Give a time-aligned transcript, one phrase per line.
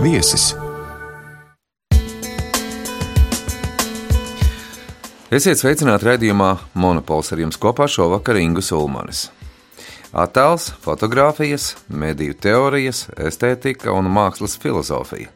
[0.00, 0.54] viesis.
[5.30, 9.28] Esiet sveicināti raidījumā Monopols ar jums kopā šovakar Ingu Sulmanis.
[10.10, 15.30] Attēls, fotografijas, mediju teorijas, estētika un mākslas filozofija.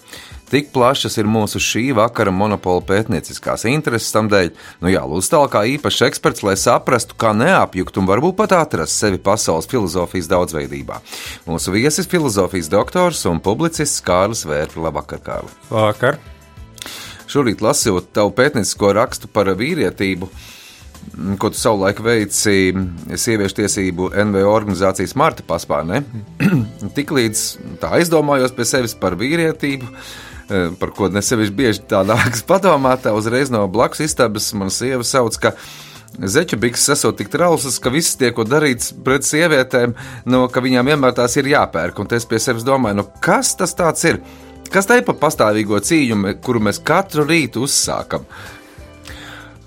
[0.55, 4.53] Tik plašas ir mūsu šī vakara monopola pētnieciskās intereses tam dēļ,
[4.85, 8.95] nu jā, lūdzu, tālāk kā īpašs eksperts, lai saprastu, kā neapjukt un varbūt pat atrast
[8.95, 11.01] sevi pasaules filozofijas daudzveidībā.
[11.51, 14.79] Mūsu viesis- filozofijas doktors un publicists Kārlis Vērts.
[14.79, 15.51] Labvakar, Kārli!
[15.73, 16.21] Vakar!
[17.27, 20.29] Šorīt lasot tavu pētniecisko rakstu par vīrietību,
[21.37, 22.71] ko tu savulaik veici
[23.11, 26.05] sieviešu tiesību NVO organizācijas Marta paspārnē.
[26.95, 27.43] Tiklīdz
[27.83, 29.91] tā aizdomājos pie sevis par vīrietību,
[30.49, 35.57] par ko nesevišķi bieži tā nākas padomāt, uzreiz no blakus istabas man sieva sauc, ka
[36.15, 39.97] Zeķu bikses esot tik trauslas, ka viss tiek darīts pret sievietēm,
[40.31, 41.99] no, ka viņām vienmēr tās ir jāpērk.
[41.99, 43.75] Un es pie sevis domāju, nu, kas tas
[44.07, 44.21] ir?
[44.71, 48.29] Kas tā ir par pastāvīgo cīņu, kuru mēs katru rītu uzsākam?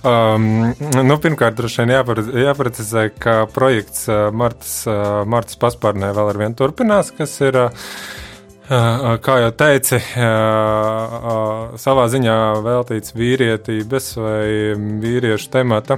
[0.08, 0.72] Um,
[1.04, 6.42] nu, pirmkārt, droši vien jāpar, jāprecizē, ka projekts uh, Martas, uh, Martas paspārnē vēl ar
[6.46, 7.60] vienu turpinās, kas ir.
[7.68, 8.26] Uh
[8.68, 14.42] Kā jau teici, uh, uh, savā ziņā veltīts vīrietības vai
[14.76, 15.96] vīriešu temata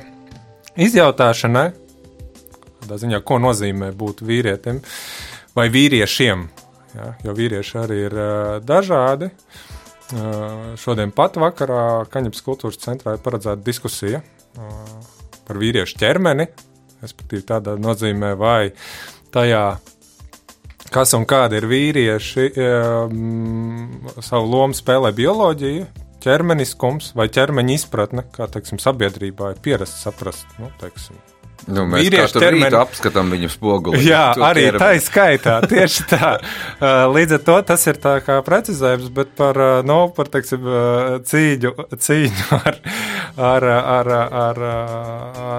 [0.78, 1.66] izjautāšanai.
[2.84, 4.84] Kādā ziņā, ko nozīmē būt vīrietim
[5.58, 6.46] vai vīriešiem?
[6.94, 8.16] Ja, jo vīrieši arī ir
[8.66, 9.32] dažādi.
[10.82, 14.22] Šodien pat vakarā Kaņepes kultūras centrā ir paredzēta diskusija
[15.46, 16.48] par vīriešu ķermeni,
[17.02, 18.72] respektīvi tādā nozīmē, vai
[19.34, 19.66] tajā,
[20.94, 22.50] kas un kādi ir vīrieši,
[24.26, 25.90] savu lomu spēlē bioloģija,
[26.24, 30.48] ķermeniskums vai ķermeņa izpratne, kā teiksim, sabiedrībā ir pierasts saprast.
[30.60, 31.20] Nu, teiksim,
[31.68, 34.00] Nu, mēs vīriešu ķermeni apskatām viņu spoguli.
[34.08, 34.82] Jā, arī ķermeni.
[34.82, 35.56] tā ir skaitā.
[35.72, 36.32] Tieši tā.
[37.12, 40.66] Līdz ar to tas ir tā kā precizējums, bet par, no, nu, par teiksim,
[41.30, 41.74] cīņu,
[42.08, 42.80] cīņu ar,
[43.52, 44.12] ar, ar,
[44.46, 44.64] ar,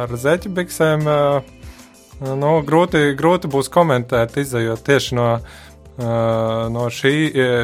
[0.00, 1.06] ar zeķu biksēm.
[2.20, 5.28] Nu, grūti, grūti būs komentēt, izējot tieši no,
[6.74, 7.14] no šī,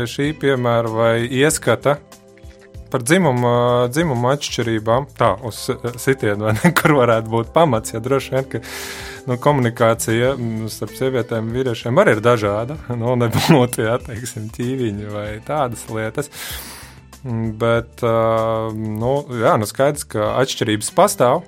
[0.08, 1.98] šī piemēra vai ieskata,
[2.90, 3.50] par dzimumu,
[3.92, 5.66] dzimumu atšķirībām, tā uz
[6.00, 7.92] sitienu, kur varētu būt pamats.
[7.92, 8.62] Ja droši vien, ka
[9.26, 10.32] nu, komunikācija
[10.72, 12.78] starp sievietēm un vīriešiem arī ir dažāda.
[13.00, 16.32] Nu, nebūtu jā, teiksim, ķīviņi vai tādas lietas.
[17.60, 19.12] Bet nu,
[19.42, 21.44] jā, nu skaidrs, ka atšķirības pastāv.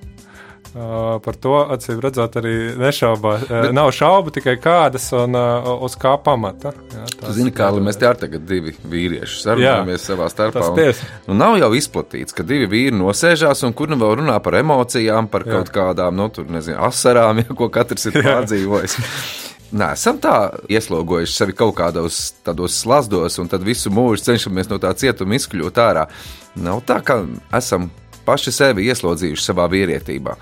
[0.69, 3.31] Uh, par to acīm redzot, arī nešaubā.
[3.41, 6.75] Uh, Bet, nav šaubu tikai kādas un uh, uz kā pamata.
[6.93, 10.67] Jā, tu zini, Kārli, mēs te ar tagad divi vīrieši sarunājamies savā starpā.
[10.69, 14.59] Un, nu, nav jau izplatīts, ka divi vīri nosēžās un kur nu vēl runā par
[14.61, 15.57] emocijām, par jā.
[15.57, 18.99] kaut kādām, nu, tur nezinu, asarām, ja, ko katrs ir pārdzīvojis.
[19.69, 20.35] Nē, esam tā
[20.73, 25.81] ieslogojuši sevi kaut kādos tādos slazdos, un tad visu mūžu cenšamies no tā cietuma izkļūt
[25.85, 26.07] ārā.
[26.61, 27.21] Nav tā, ka
[27.57, 27.91] esam
[28.29, 30.37] paši sevi ieslodzījuši savā vīrietībā.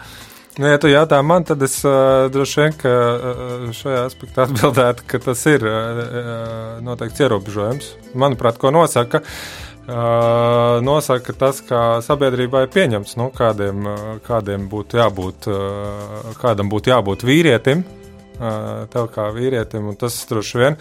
[0.56, 5.19] Nu, ja tu jautā man, tad es uh, droši vien uh, šajā aspektā atbildētu, ka
[5.20, 7.91] tas ir uh, noteikts ierobežojums.
[8.16, 15.03] Manuprāt, ko nosaka, uh, nosaka tas, kā sabiedrībā ir pieņemts, nu, kādiem, uh, kādiem būtu
[15.03, 20.80] jābūt, uh, kādam būtu jābūt vīrietim, uh, tev kā vīrietim, un tas droši vien.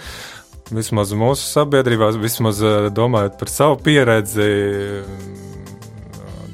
[0.71, 2.63] Vismaz mūsu sabiedrībā, vismaz
[2.95, 4.47] domājot par savu pieredzi,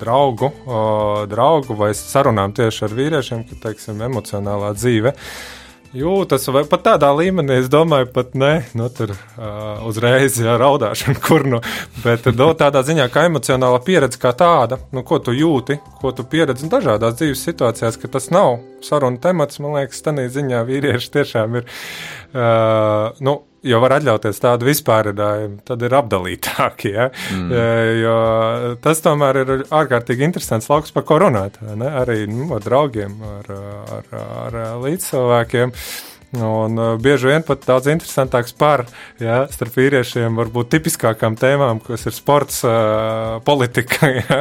[0.01, 0.51] draugu,
[1.31, 5.15] draugu vai sarunām tieši ar vīriešiem, ka, teiksim, emocionālā dzīve.
[5.91, 11.19] Jūtas, vai pat tādā līmenī, es domāju, pat ne, nu, tur uh, uzreiz jā, raudāšana,
[11.25, 11.59] kur nu,
[11.99, 16.13] bet no, nu, tādā ziņā, kā emocionāla pieredze kā tāda, nu, ko tu jūti, ko
[16.15, 21.11] tu pieredzi dažādās dzīves situācijās, ka tas nav saruna temats, man liekas, tādā ziņā vīrieši
[21.17, 26.93] tiešām ir, uh, nu, jo var atļauties tādu vispārinājumu, tad ir apdalītāki.
[26.95, 27.09] Ja?
[27.33, 27.51] Mm.
[28.01, 28.15] Jo
[28.83, 31.59] tas tomēr ir ārkārtīgi interesants lauks, par ko runāt.
[31.61, 31.89] Ne?
[32.01, 33.51] Arī nu, ar draugiem, ar,
[33.97, 35.75] ar, ar līdzcilvēkiem.
[36.31, 38.85] Un uh, bieži vien pat daudz interesantāks par
[39.19, 44.39] ja, starp vīriešiem, varbūt tipiskākām tēmām, kas ir sports, uh, politika, ja,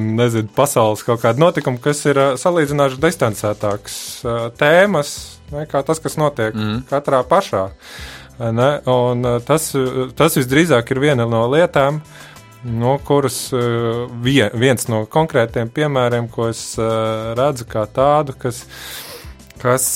[0.00, 4.00] nezinu, pasaules kaut kāda notikuma, kas ir salīdzinoši distancētāks
[4.56, 5.14] tēmas
[5.52, 6.86] nekā tas, kas notiek mm.
[6.88, 7.66] katrā pašā.
[7.68, 8.70] Uh, Ne?
[8.90, 9.70] Un eh, tas,
[10.18, 12.00] tas visdrīzāk ir viena no lietām,
[12.64, 18.64] no kuras eh, vien, viens no konkrētiem piemēriem, ko es eh, redzu kā tādu, kas
[19.64, 19.86] kas,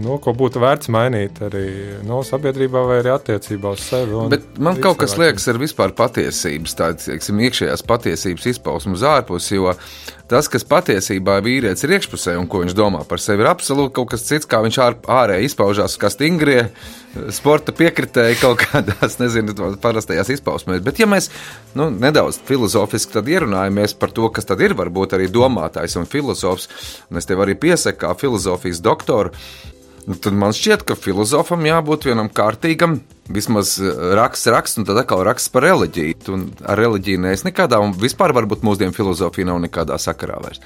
[0.00, 1.66] nu, ko būtu vērts mainīt arī
[2.08, 4.16] nu, sabiedrībā vai arī attiecībā uz sevi.
[4.32, 9.74] Bet man kaut kas liekas ar vispār patiesības, tādas iekšējās patiesības izpausmu uz ārpusi, jo
[10.30, 14.14] tas, kas patiesībā vīrietis ir iekšpusē un ko viņš domā par sevi, ir absolūti kaut
[14.14, 16.70] kas cits, kā viņš ār, ārēji izpaužās, kā stingrie
[17.34, 20.82] sporta piekritēji kaut kādās, nezinu, parastajās izpausmēs.
[20.84, 21.30] Bet, ja mēs
[21.78, 26.68] nu, nedaudz filozofiski ierunājamies par to, kas tad ir varbūt arī domātājs un filozofs,
[27.10, 29.34] un es tev arī piesaku kā filozofijas doktoru,
[30.06, 32.98] nu, tad man šķiet, ka filozofam jābūt vienam kārtīgam,
[33.32, 36.18] vismaz eh, raksts, raksts, un tad atkal raksts par reliģiju.
[36.34, 40.62] Un ar reliģiju nees nekādā, un vispār varbūt mūsdienu filozofija nav nekādā sakarā vairs.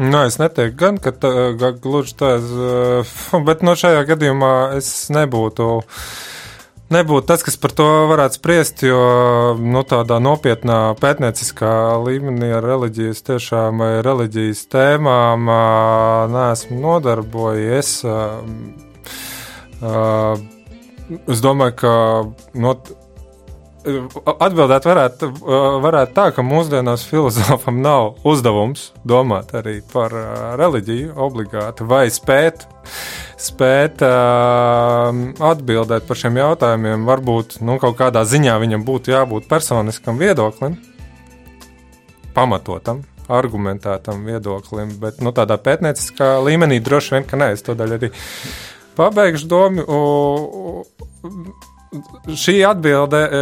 [0.00, 1.30] Nu, es neteiktu, gan, ka tā,
[1.76, 2.36] gluži tā,
[3.46, 5.66] bet no šajā gadījumā es nebūtu.
[6.90, 9.02] Nebūtu tas, kas par to varētu spriest, jo
[9.60, 15.52] nu, tādā nopietnā pētnieciskā līmenī ar reliģijas tiešām reliģijas tēmām
[16.32, 17.92] neesmu nodarbojies.
[21.20, 21.94] Es domāju, ka
[22.64, 22.74] no,
[23.80, 25.28] Atbildēt varētu,
[25.80, 30.12] varētu tā, ka mūsdienās filozofam nav uzdevums domāt arī par
[30.60, 32.66] reliģiju obligāti vai spēt,
[33.40, 35.08] spēt uh,
[35.52, 37.08] atbildēt par šiem jautājumiem.
[37.08, 40.76] Varbūt nu, kaut kādā ziņā viņam būtu jābūt personiskam viedoklim,
[42.36, 43.00] pamatotam,
[43.32, 48.12] argumentētam viedoklim, bet nu, tādā pētnieciskā līmenī droši vien, ka nē, es to daļu arī
[49.00, 49.88] pabeigšu domu.
[52.38, 53.38] Šī atbilde e,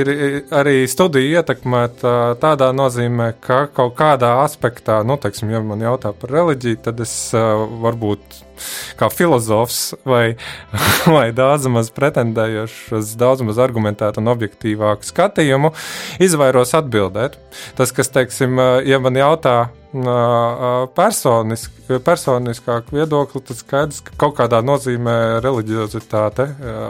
[0.00, 0.10] ir
[0.56, 6.32] arī studija ietekmēta tādā nozīmē, ka kaut kādā aspektā, nu, teiksim, ja man jautā par
[6.32, 7.42] reliģiju, tad es e,
[7.84, 8.40] varbūt
[9.00, 10.36] kā filozofs vai,
[11.16, 15.72] vai daudz maz pretendējošs uz daudz maz argumentētu un objektīvāku skatījumu,
[16.22, 17.38] izvairos atbildēt.
[17.78, 19.56] Tas, kas, teiksim, ja man jautā,
[20.96, 21.72] personisk,
[22.04, 26.46] personiskāku viedokli, tad skaidrs, ka kaut kādā nozīmē reliģiozitāte,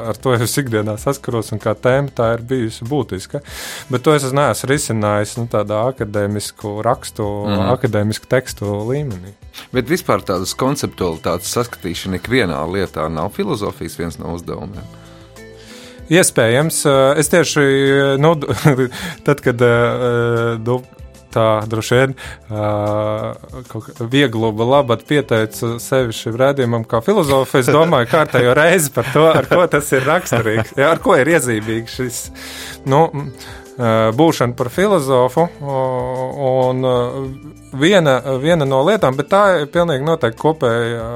[0.07, 3.43] ar to es ikdienā saskaros, un kā tēma tā ir bijusi būtiska.
[3.91, 7.73] Bet to es neesmu risinājis nu, tādā akadēmisku rakstu, mm -hmm.
[7.75, 9.35] akadēmisku tekstu līmenī.
[9.75, 14.99] Bet vispār tādas konceptualitātes saskatīšana ikvienā lietā nav filozofijas viens no uzdevumiem.
[16.13, 16.83] Iespējams,
[17.21, 17.63] es tieši
[18.21, 18.35] nu,
[19.27, 19.63] tad, kad
[20.67, 20.83] nu,
[21.33, 22.15] tā droši vien
[22.53, 23.33] uh,
[24.13, 27.63] viegli labāk pieteicu sevi šim rādījumam, kā filozofu.
[27.63, 31.33] Es domāju, kārtējo reizi par to, ar ko tas ir raksturīgs, ja, ar ko ir
[31.35, 32.23] iezīmīgs šis.
[32.89, 33.07] Nu,
[33.83, 36.85] Būšana par filozofu, un
[37.81, 41.07] viena, viena no lietām, bet tā ir pilnīgi noteikti kopēja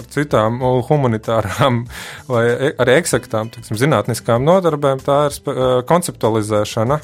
[0.00, 1.84] ar citām humanitārām
[2.32, 6.98] vai e, arī eksaktām, tiksim, zinātniskām nodarbēm, tā ir konceptualizēšana.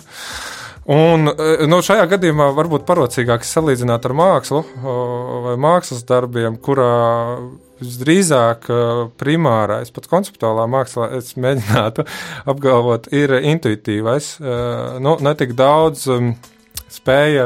[0.94, 1.30] Un,
[1.70, 4.64] nu, šajā gadījumā varbūt parocīgāk salīdzināt ar mākslu
[5.46, 6.90] vai mākslas darbiem, kurā
[7.82, 8.68] visdrīzāk
[9.20, 12.06] primārais, pat konceptuālā mākslā, es mēģinātu
[12.52, 14.34] apgalvot, ir intuitīvais.
[14.38, 14.58] E,
[15.04, 16.06] nu, netik daudz
[16.94, 17.44] spēja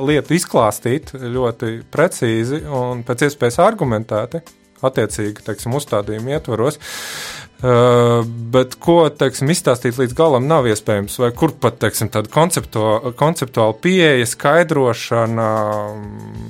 [0.00, 4.40] lietu izklāstīt ļoti precīzi un pēc iespējas argumentēti,
[4.82, 6.80] attiecīgi, teiksim, uzstādījumu ietvaros.
[6.80, 13.76] Uh, bet ko teiksim, izstāstīt līdz galam nav iespējams, vai kur pat teiksim, tāda konceptuāla
[13.82, 15.46] pieeja, skaidrošana,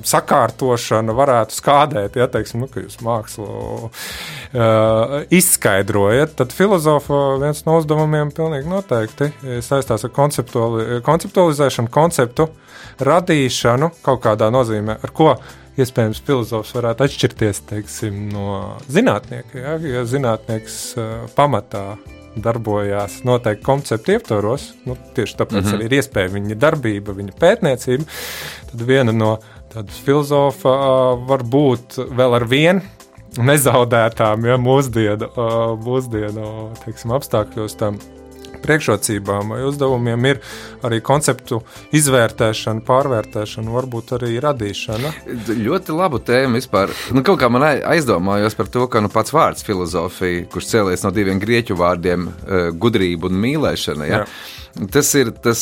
[0.09, 3.47] sakārtošana varētu skādēt, ja teiksim, nu, jūs mākslu
[3.85, 9.29] uh, izskaidrojat, tad filozofa viens no uzdevumiem pilnīgi noteikti
[9.61, 12.49] saistās ar konceptuali, konceptualizēšanu, konceptu
[13.03, 15.35] radīšanu kaut kādā nozīmē, ar ko
[15.79, 18.47] iespējams filozofs varētu atšķirties teiksim, no
[18.91, 19.57] zinātnieka.
[19.57, 21.95] Ja, ja zinātnieks uh, pamatā
[22.33, 25.77] darbojās noteikti konceptu ietvaros, nu, tieši tāpēc mm -hmm.
[25.77, 28.05] arī ir iespēja viņa darbība, viņa pētniecība,
[28.71, 29.37] tad viena no
[29.73, 32.81] tādas filozofa uh, var būt vēl ar vienu
[33.37, 37.97] nezaudētām, ja mūsdienu, uh, mūsdienu teiksim, apstākļos tam
[38.63, 40.41] priekšrocībām vai uzdevumiem ir
[40.85, 41.61] arī konceptu
[41.95, 45.13] izvērtēšana, pārvērtēšana, varbūt arī radīšana.
[45.59, 46.93] Ļoti labu tēmu vispār.
[47.15, 51.13] Nu, kaut kā man aizdomājos par to, ka nu, pats vārds filozofija, kurš cēlies no
[51.15, 54.09] diviem grieķu vārdiem eh,- gudrība un mīlēšana.
[54.09, 54.23] Ja?
[54.23, 54.87] Jā.
[54.93, 55.61] Tas ir tas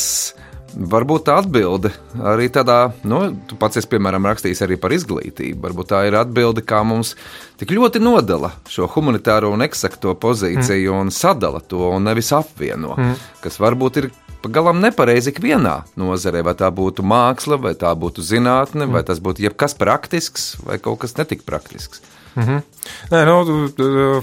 [0.72, 1.90] Varbūt tā atbilde
[2.32, 5.60] arī tādā, nu, tu pats esi, piemēram, rakstījis arī par izglītību.
[5.66, 7.14] Varbūt tā ir atbilde, kā mums
[7.60, 11.04] tik ļoti nodala šo humanitāro un eksakto pozīciju mm.
[11.04, 13.14] un sadala to un nevis apvieno, mm.
[13.44, 14.10] kas varbūt ir
[14.42, 16.42] pavisam nepareizi ikvienā nozarē.
[16.46, 18.96] Vai tā būtu māksla, vai tā būtu zinātne, mm.
[18.96, 22.02] vai tas būtu jebkas praktisks, vai kaut kas netik praktisks.
[22.34, 22.62] Mm -hmm.
[23.10, 24.22] Nē, nu,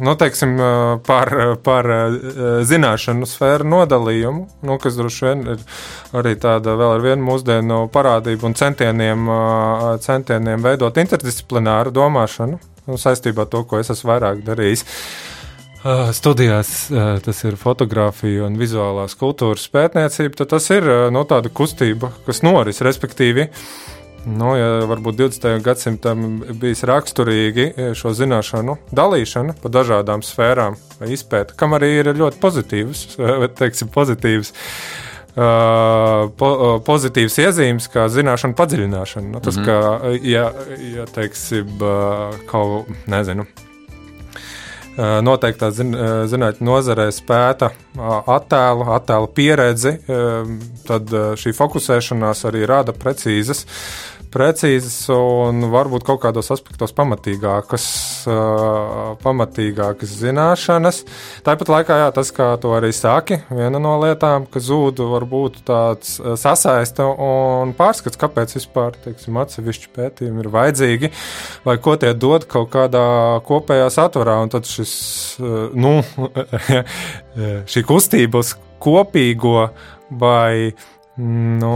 [0.00, 0.56] nu, teiksim,
[1.06, 1.32] par,
[1.64, 1.88] par
[2.66, 5.64] zināšanu sfēru nodalījumu, nu, kas droši vien ir
[6.16, 9.28] arī tāda vēl ar vienu mūsdienu parādību un centieniem,
[10.04, 14.86] centieniem veidot interdisciplināru domāšanu nu, saistībā ar to, ko es esmu vairāk darījis.
[16.12, 16.90] Studijās
[17.24, 20.44] tas ir fotografija un vizuālās kultūras pētniecība.
[20.44, 25.46] Tas ir no, nu, tāda kustība, kas noris, respektīvi, uh, Nu, ja varbūt 20.
[25.64, 26.24] gadsimtam
[26.60, 32.40] bijis raksturīgi e, šo zināšanu dalīšana pa dažādām sfērām vai izpēta, kam arī ir ļoti
[32.42, 33.06] pozitīvs,
[33.60, 34.52] teiksim, pozitīvs.
[35.30, 39.30] Uh, po, uh, pozitīvs iezīmes, kā zināšanu padziļināšana.
[39.30, 40.00] Nu, tas, mm -hmm.
[40.02, 40.50] ka, ja,
[40.96, 43.46] ja teiksim, uh, kaut, nezinu,
[45.24, 45.94] noteiktā zin,
[46.30, 49.94] zinātnē nozarē spēta attēlu, attēlu pieredzi,
[50.88, 53.64] tad šī fokusēšanās arī rada precīzas
[54.32, 57.86] precīzas un varbūt kaut kādos aspektos pamatīgākas,
[58.30, 61.02] uh, pamatīgākas zināšanas.
[61.46, 66.16] Tāpat laikā, jā, tas, kā to arī saki, viena no lietām, ka zūd varbūt tāds
[66.40, 71.12] sasaista un pārskats, kāpēc vispār, teiksim, atsevišķi pētījumi ir vajadzīgi,
[71.66, 73.04] vai ko tie dod kaut kādā
[73.46, 74.92] kopējā satvarā, un tad šis,
[75.74, 75.98] nu,
[77.72, 79.70] šī kustība uz kopīgo
[80.10, 80.72] vai,
[81.20, 81.74] nu,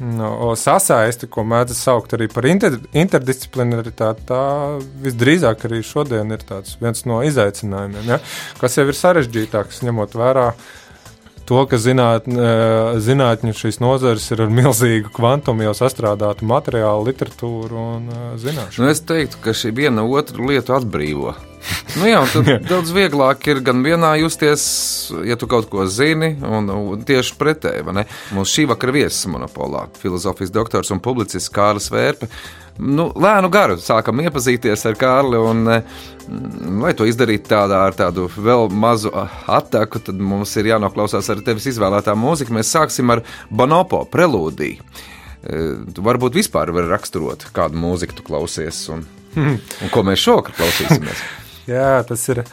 [0.00, 4.40] no, sasaisti, ko mēdz saukt arī par inter, interdisciplinaritāti, tā
[5.04, 6.42] visdrīzāk arī šodien ir
[6.80, 8.20] viens no izaicinājumiem, ja?
[8.60, 10.50] kas jau ir sarežģītāks, ņemot vērā
[11.46, 12.46] to, ka zinātņu
[13.06, 18.08] zinātņu šīs nozares ir ar milzīgu kvantumu jau sastrādātu materiālu, literatūru un
[18.42, 18.82] zināšanu.
[18.82, 21.36] Nu, es teiktu, ka šī viena otru lietu atbrīvo.
[21.96, 24.66] Nu jā, tad daudz vieglāk ir gan vienā justies,
[25.26, 27.86] ja tu kaut ko zini, un, un tieši pretēji.
[28.36, 32.28] Mums šī vakara viesis monopolā- filozofijas doktors un publicists Kārlis Vērpe.
[32.76, 38.28] Nu, lēnu garu sākam iepazīties ar Kārli, un, mm, lai to izdarītu tādā ar tādu
[38.28, 39.12] vēl mazu
[39.46, 42.52] attēlu, tad mums ir jānoklausās arī tevis izvēlētā mūzika.
[42.52, 44.82] Mēs sāksim ar Bonopo prelūdiju.
[45.94, 49.06] Tu varbūt vispār vari raksturot, kādu mūziku tu klausies un,
[49.38, 51.26] un ko mēs šovakar klausīsimies.
[51.66, 52.44] Jā, tas ir.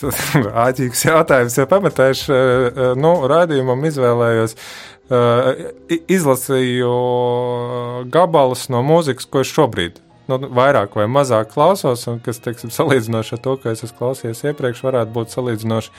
[0.00, 2.36] Āķīgs jautājums, jo pamatējuši
[2.96, 4.54] nu, raidījumam izvēlējos.
[6.08, 6.92] Izlasīju
[8.14, 9.98] gabalus no mūzikas, ko es šobrīd
[10.30, 14.44] nu, vairāk vai mazāk klausos, un kas, teiksim, salīdzinoši ar to, ko es esmu klausījies
[14.50, 15.90] iepriekš, varētu būt salīdzinoši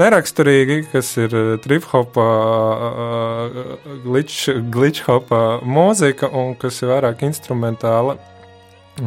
[0.00, 2.26] neraksturīgi, kas ir trip-hopa,
[4.02, 8.18] glitch-hopa mūzika, un kas ir vairāk instrumentāla,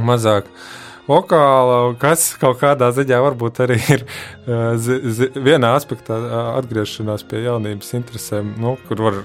[0.08, 0.48] mazāk.
[0.48, 4.06] Uh, vokāla, kas kaut kādā ziņā varbūt arī ir
[4.86, 6.20] zi, zi, vienā aspektā
[6.56, 9.20] atgriešanās pie jaunības interesēm, nu, kur var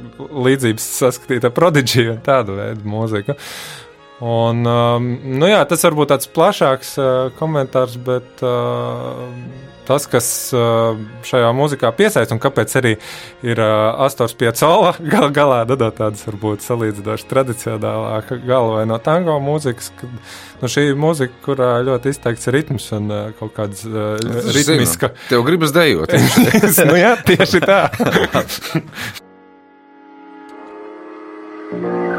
[0.48, 3.38] līdzības saskatīt ar prodigiju un tādu veidu mūziku.
[4.20, 5.06] Un, um,
[5.40, 9.22] nu jā, tas varbūt tāds plašāks uh, komentārs, bet uh,
[9.90, 12.92] tas, kas uh, šajā mūzikā piesaista un kāpēc arī
[13.46, 19.38] ir uh, Astors Piecola gal galā dodot tādas varbūt salīdzinoši tradicionālāka galva vai no tango
[19.42, 19.90] mūzikas.
[20.00, 20.12] Kad,
[20.60, 24.14] nu, šī mūzika, kurā ļoti izteikts ritms un uh, kaut kāds uh,
[24.54, 25.10] ritmiska.
[25.14, 26.14] Zinu, tev gribas dejot.
[26.90, 27.82] nu jā, tieši tā.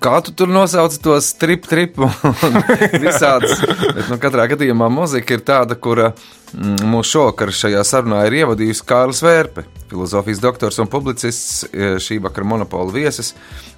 [0.00, 2.58] kā tu tur nosauc to strip, tripu un
[3.04, 3.60] visādas.
[3.60, 8.86] Bet, nu, katrā gadījumā muzika ir tāda, kura mm, mūsu šovakar šajā sarunā ir ievadījusi
[8.88, 13.34] Kārlis Vērpe, filozofijas doktors un publicists, e, šī vakara monopola viesis.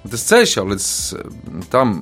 [0.07, 2.01] Tas ceļš jau līdz mm, tam,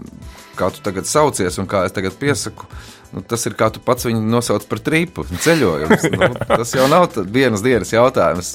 [0.59, 2.69] kā tu tagad saucies un kā es tagad piesaku.
[3.11, 6.05] Nu, tas ir kā tu pats viņu nosauc par tripu, ceļojums.
[6.13, 8.53] Nu, tas jau nav vienas dienas jautājums.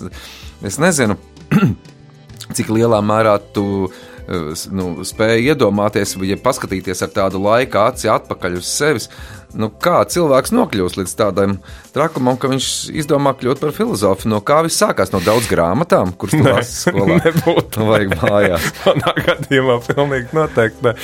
[0.65, 1.19] Es nezinu,
[2.57, 3.91] cik lielā mērā tu
[4.27, 9.11] nu, spēja iedomāties, ja paskatīties ar tādu laika aci atpakaļ uz sevis.
[9.57, 11.55] Nu, kā cilvēks nokļūst līdz tādam
[11.95, 12.67] trakumam, ka viņš
[12.99, 14.29] izdomā kļūt par filozofu?
[14.29, 15.13] No kā viss sākās?
[15.15, 17.21] No daudz grāmatām, kuras lasi skolā.
[17.23, 17.87] Nebūtu.
[17.87, 18.69] Vajag mājās.
[18.89, 20.85] Manā gadījumā pilnīgi noteikti.
[20.89, 20.95] Ne.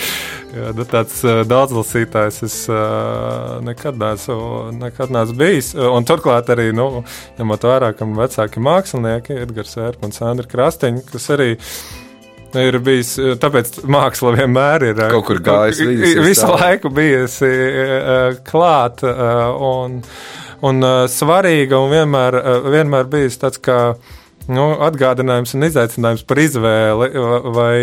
[0.52, 5.72] Jā, nu, tāds uh, daudzlasītājs es uh, nekad, neesmu, nekad neesmu bijis.
[5.78, 7.06] Un turklāt arī, nu,
[7.38, 11.72] ņemot vērā, ka vecāki mākslinieki, Edgars Vērpans, Andri Krastiņš, kas arī ir
[12.84, 13.14] bijis.
[13.42, 15.88] Tāpēc māksla vienmēr ir kaut kur gājusi.
[16.22, 16.56] Visu tā.
[16.56, 17.52] laiku bijusi
[18.48, 19.14] klāta
[19.58, 20.00] un,
[20.68, 22.40] un svarīga un vienmēr,
[22.72, 23.78] vienmēr bijusi tāds kā
[24.50, 27.10] nu, atgādinājums un izaicinājums par izvēli.
[27.54, 27.76] Vai,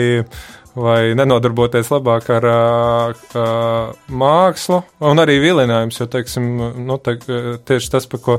[0.83, 6.47] vai nenodarboties labāk ar uh, mākslu, un arī vilinājums, jo teiksim,
[6.85, 7.17] nu, te,
[7.67, 8.37] tieši tas, par ko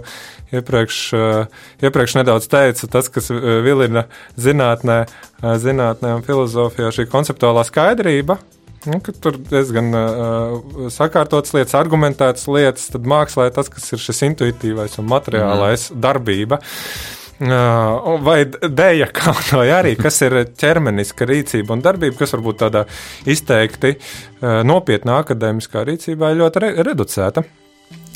[0.55, 4.07] iepriekš, uh, iepriekš nedaudz teica, tas, kas vilina
[4.40, 8.40] zinātnē, uh, zinātnē un filozofijā, šī konceptuālā skaidrība.
[8.88, 14.24] Nu, tur diezgan uh, sakārtotas lietas, argumentētas lietas, tad mākslā ir tas, kas ir šis
[14.31, 16.00] intuitīvais un materiālais mm.
[16.00, 16.61] darbība.
[16.61, 22.83] Uh, Vai dēļa kaut vai arī, kas ir ķermeniska rīcība un darbība, kas varbūt tādā
[23.24, 23.94] izteikti
[24.40, 27.46] nopietnā akadēmiskā rīcībā ir ļoti re reducēta.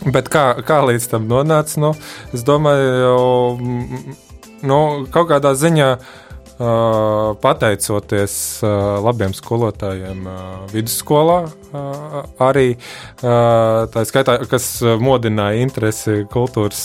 [0.04, 1.94] Bet kā, kā līdz tam nonāca, nu,
[2.36, 3.56] es domāju,
[4.66, 4.78] nu,
[5.14, 8.34] kaut kādā ziņā uh, pateicoties
[8.66, 10.42] uh, labiem skolotājiem uh,
[10.74, 11.38] vidusskolā,
[12.44, 12.76] arī
[13.24, 14.68] tā skaitā, kas
[15.02, 16.84] modināja interesi kultūras,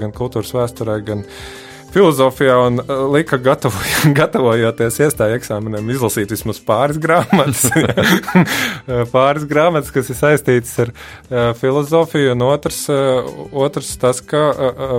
[0.00, 1.26] gan kultūras vēsturē, gan
[1.92, 3.88] filozofijā un uh, lika gatavoj,
[4.20, 7.66] gatavojoties iestāju eksāmeniem izlasīt vismaz pāris grāmatas.
[9.14, 13.28] pāris grāmatas, kas ir saistītas ar uh, filozofiju, un otrs, uh,
[13.64, 14.42] otrs tas, ka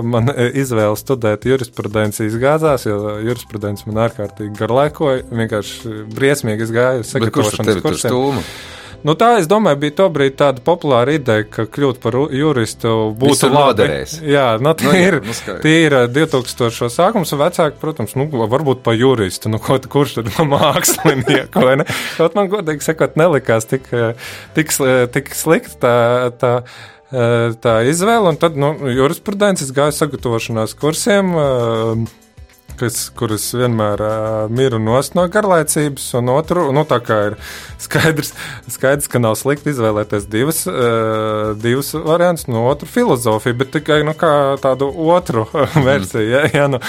[0.04, 7.82] man izvēle studēt jurisprudenci izgāzās, jo jurisprudence man ārkārtīgi garlaikoja, vienkārši briesmīgi es gāju sagatavošanas
[7.84, 8.44] kursiem.
[9.04, 13.88] Nu, tā, es domāju, bija tobrīd tāda populāra ideja, ka kļūt par juristu būtu labi.
[14.24, 16.88] Jā, nu, tie, nu, jā, ir, nu, tie ir 2000.
[16.94, 21.76] sākums, un vecāki, protams, nu, varbūt pa juristu, nu, ko, kurš tad no mākslinieku, vai
[21.82, 21.88] ne?
[22.16, 23.92] Kaut man godīgi sakot, nelikās tik,
[24.56, 24.72] tik,
[25.12, 25.94] tik slikti tā,
[26.40, 26.56] tā,
[27.60, 31.36] tā izvēle, un tad, nu, jurisprudences gāja sagatavošanās kursiem.
[31.36, 32.23] Uh,
[32.80, 37.36] kas, kuras vienmēr uh, miru nost no garlaicības, un otru, nu, tā kā ir
[37.82, 38.32] skaidrs,
[38.76, 44.16] skaidrs ka nav slikti izvēlēties divas, uh, divas variantus, no otru filozofiju, bet tikai, nu,
[44.62, 45.46] tādu otru
[45.88, 46.82] versiju, ja, ja, nu,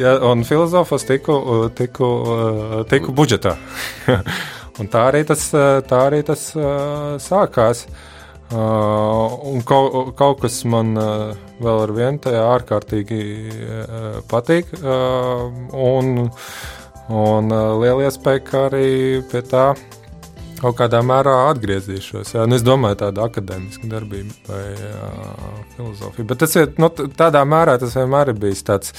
[0.00, 1.40] ja, un filozofos tiku,
[1.76, 2.12] tiku,
[2.90, 3.56] tiku budžetā.
[4.80, 7.86] un tā arī tas, tā arī tas uh, sākās.
[7.88, 8.08] Uh,
[8.52, 14.72] un kaut, kaut kas man uh, vēl ar vienu tajā ārkārtīgi uh, patīk.
[14.82, 16.28] Uh, un
[17.12, 19.72] un uh, liela iespēja, ka arī pie tā
[20.62, 22.36] kaut kādā mērā atgriezīšos.
[22.36, 22.46] Jā.
[22.46, 26.28] Nu, es domāju, tāda akadēmiska darbība vai uh, filozofija.
[26.30, 28.94] Bet tas ir nu, tādā mērā, tas vienmēr ir bijis tāds.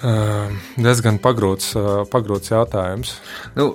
[0.00, 0.48] Uh,
[0.80, 3.18] diezgan pagrūts, uh, pagrūts jautājums.
[3.52, 3.74] Nu,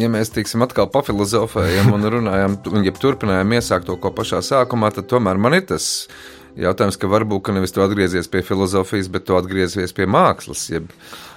[0.00, 4.88] ja mēs tiksim atkal pafilozofējam un runājam, un ja turpinājam iesākt to, ko pašā sākumā,
[4.96, 6.08] tad tomēr man ir tas
[6.56, 10.88] jautājums, ka varbūt ka nevis tu atgriezies pie filozofijas, bet tu atgriezies pie mākslas, jeb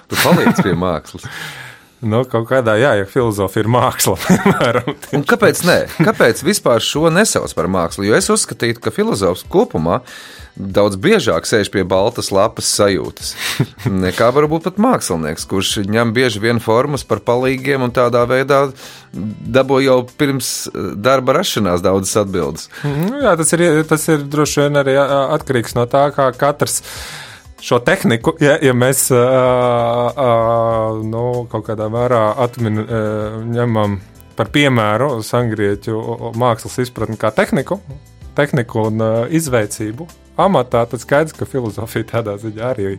[0.08, 1.28] tu paliec pie mākslas.
[2.04, 4.94] Nu, kaut kādā, jā, ja filozofija ir māksla, piemēram.
[5.30, 5.78] kāpēc nē?
[6.04, 8.06] Kāpēc vispār šo nesauc par mākslu?
[8.08, 10.02] Jo es uzskatītu, ka filozofs kopumā
[10.54, 13.32] daudz biežāk sēž pie baltas lapas sajūtas
[13.90, 18.60] nekā varbūt pat mākslinieks, kurš ņem bieži vien formas par palīgiem un tādā veidā
[19.12, 20.52] dabo jau pirms
[20.94, 22.68] darba rašanās daudzas atbildes.
[22.86, 26.84] Mhm, jā, tas ir, tas ir droši vien arī atkarīgs no tā, kā katrs
[27.64, 29.20] šo tehniku, ja, ja mēs uh,
[30.12, 31.22] uh, nu,
[31.52, 33.98] kaut kādā mērā atmin, uh, ņemam
[34.36, 36.02] par piemēru sangrieķu
[36.40, 37.78] mākslas izpratni kā tehniku,
[38.36, 40.08] tehniku un uh, izveicību
[40.44, 42.98] amatā, tad skaidrs, ka filozofija tādā ziņā arī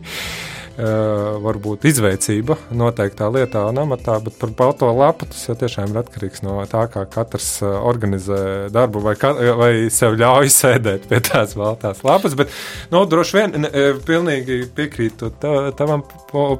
[0.76, 6.42] varbūt izveicība noteiktā lietā un amatā, bet par balto lapu tas jau tiešām ir atkarīgs
[6.44, 12.02] no tā, kā katrs organizē darbu vai, ka, vai sev ļauj sēdēt pie tās baltās
[12.06, 12.36] lapas.
[12.38, 12.52] Bet,
[12.92, 13.68] nu, droši vien
[14.06, 16.04] pilnīgi piekrītu tavam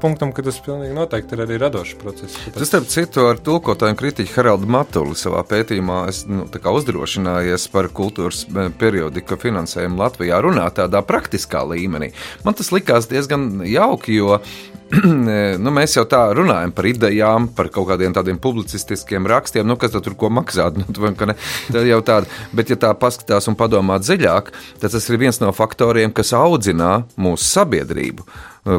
[0.00, 2.38] punktam, ka tas pilnīgi noteikti ir arī radošs process.
[2.55, 8.44] Tas, starp citu, ar tulkotāju kritiķu Haraldu Matuli savā pētījumā es nu, uzdrošinājies par kultūras
[8.81, 12.12] periodika finansējumu Latvijā runāt tādā praktiskā līmenī.
[12.44, 14.38] Man tas likās diezgan jauki, jo
[15.64, 19.97] nu, mēs jau tā runājam par idejām, par kaut kādiem tādiem publicistiskiem rakstiem, nu, kas
[19.97, 20.69] tur ko maksā.
[20.77, 26.12] Nu, tāda, bet, ja tā paskatās un padomā dziļāk, tad tas ir viens no faktoriem,
[26.14, 28.27] kas audzina mūsu sabiedrību,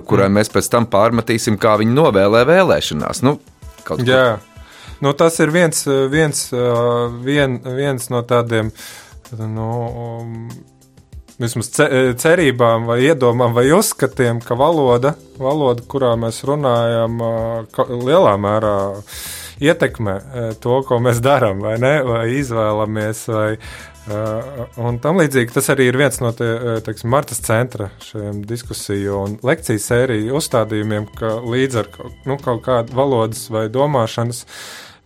[0.07, 0.37] kurai mm.
[0.39, 3.23] mēs pēc tam pārmetīsim, kā viņi novēlē vēlēšanās.
[3.27, 3.37] Nu,
[4.03, 4.39] Jā,
[5.03, 6.47] nu, tas ir viens, viens,
[7.23, 8.71] vien, viens no tādiem.
[9.37, 10.49] Nu, um,
[11.41, 11.69] vismaz
[12.21, 17.19] cerībām, vai iedomām, vai uzskatiem, ka valoda, valoda kurā mēs runājam,
[18.07, 18.77] lielā mērā
[19.61, 20.17] ietekmē
[20.61, 23.23] to, ko mēs darām, vai, ne, vai izvēlamies.
[23.33, 23.51] Vai,
[24.81, 26.49] un tam līdzīgi tas arī ir viens no tie,
[26.85, 31.89] teiksim, Martas centra šiem diskusiju un lekciju sēriju uzstādījumiem, ka līdz ar
[32.29, 34.45] nu, kaut kādu valodas vai domāšanas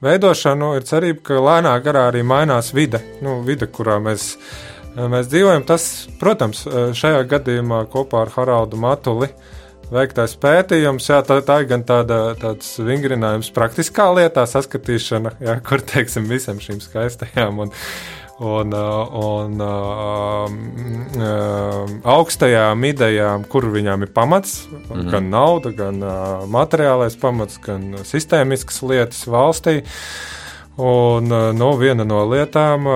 [0.01, 5.29] veidošanu ir cerība, ka lēnā garā arī mainās vide, nu, vide kurā mēs mēs mēs
[5.31, 5.65] dzīvojam.
[5.67, 5.87] Tas,
[6.19, 6.65] protams,
[6.97, 9.31] šajā gadījumā kopā ar Haraldu Matuli
[9.91, 15.83] veiktais pētījums, jā, tā, tā ir gan tāda, tāds vingrinājums praktiskā lietā, saskatīšana, jā, kur
[15.83, 17.73] teiksim visam šīm skaistajām un,
[18.39, 18.75] un,
[19.21, 20.57] un um,
[22.15, 25.11] augstajām idejām, kur viņām ir pamats, mm -hmm.
[25.11, 26.13] gan nauda, gan uh,
[26.47, 29.81] materiālais pamats, gan sistēmiskas lietas valstī.
[29.81, 30.40] Uh,
[30.79, 32.87] Un nu, viena no lietām,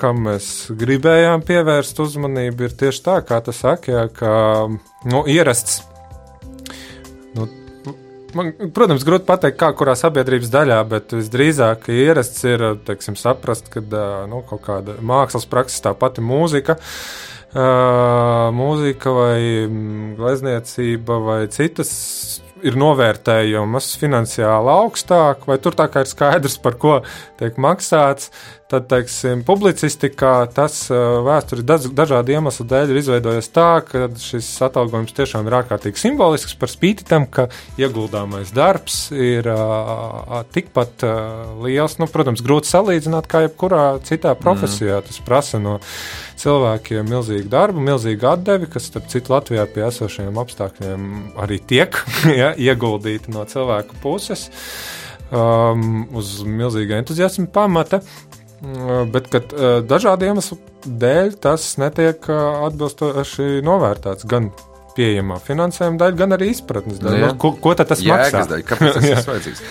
[0.00, 4.32] kam mēs gribējām pievērst uzmanību, ir tieši tā, kā tas saka, jā, ka
[5.12, 5.82] nu, ierasts.
[7.36, 7.44] Nu,
[8.32, 13.84] man, protams, grūti pateikt, kā kurā sabiedrības daļā, bet visdrīzāk ierasts ir teiksim, saprast, ka
[14.30, 16.80] nu, kaut kāda mākslas praksa, tā pati mūzika.
[17.48, 19.40] Uh, mūzika vai
[20.18, 26.98] glezniecība vai citas ir novērtējumas finansiāli augstāk, vai tur tā kā ir skaidrs, par ko
[27.40, 28.32] tiek maksāts,
[28.68, 35.48] tad, teiksim, publicistikā tas vēsturi dažādu iemeslu dēļ ir izveidojies tā, ka šis atalgojums tiešām
[35.48, 37.48] ir ārkārtīgi simbolisks par spīti tam, ka
[37.80, 41.98] ieguldāmais darbs ir uh, tikpat uh, liels.
[42.02, 45.00] Nu, protams, grūti salīdzināt kā jebkurā citā profesijā.
[45.00, 45.08] Mm.
[45.08, 45.78] Tas prasa no
[46.38, 51.98] cilvēkiem milzīgu darbu, milzīgu atdevi, kas, starp citu, Latvijā pie esošajiem apstākļiem arī tiek
[52.40, 54.48] ja, ieguldīti no cilvēku puses.
[55.28, 57.98] Um, uz milzīga entuziasma pamata.
[59.12, 59.52] Bet kad,
[59.86, 64.50] dažādu iemeslu dēļ tas netiek atbilstoši novērtēts gan
[64.98, 67.22] pieejamā finansējuma daļa, gan arī izpratnes daļa.
[67.22, 68.44] Nu, ko, ko tas Jēgas maksā?
[68.50, 69.64] Daļa, kāpēc tas ir vajadzīgs?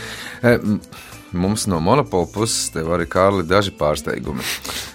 [1.36, 4.46] Mums no monopola puses tev arī Kārli daži pārsteigumi.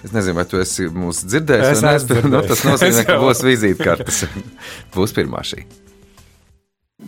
[0.01, 1.85] Es nezinu, vai tu esi mūs dzirdējis.
[1.85, 4.25] Es ne, nu, tas nozīmē, ka būs vizītkartes.
[4.97, 5.67] būs pirmā šī.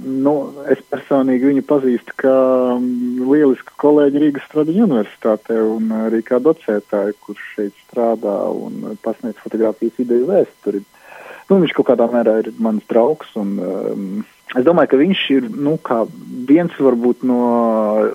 [0.03, 0.35] Nu,
[0.71, 2.35] es personīgi viņu pazīstu kā
[2.75, 9.39] mm, lielisku kolēģi Rīgas Stradiņu universitātē un arī kā docētāju, kurš šeit strādā un pasniedz
[9.45, 10.83] fotografijas ideju vēsturi.
[11.51, 14.05] Nu, viņš kaut kādā mērā ir mans draugs un um,
[14.57, 15.77] es domāju, ka viņš ir, nu,
[16.49, 17.41] viens varbūt no,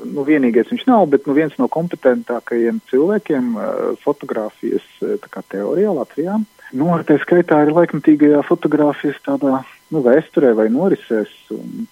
[0.03, 3.67] nu, vienīgais viņš nav, bet nu viens no kompetentākajiem cilvēkiem uh,
[4.03, 4.87] fotografijas
[5.29, 6.39] kā teorijā Latvijā.
[6.75, 9.61] Nu, ar tā skaitā ir laikmatīgajā fotografijas tādā
[9.93, 11.32] nu, vēsturē vai norisēs.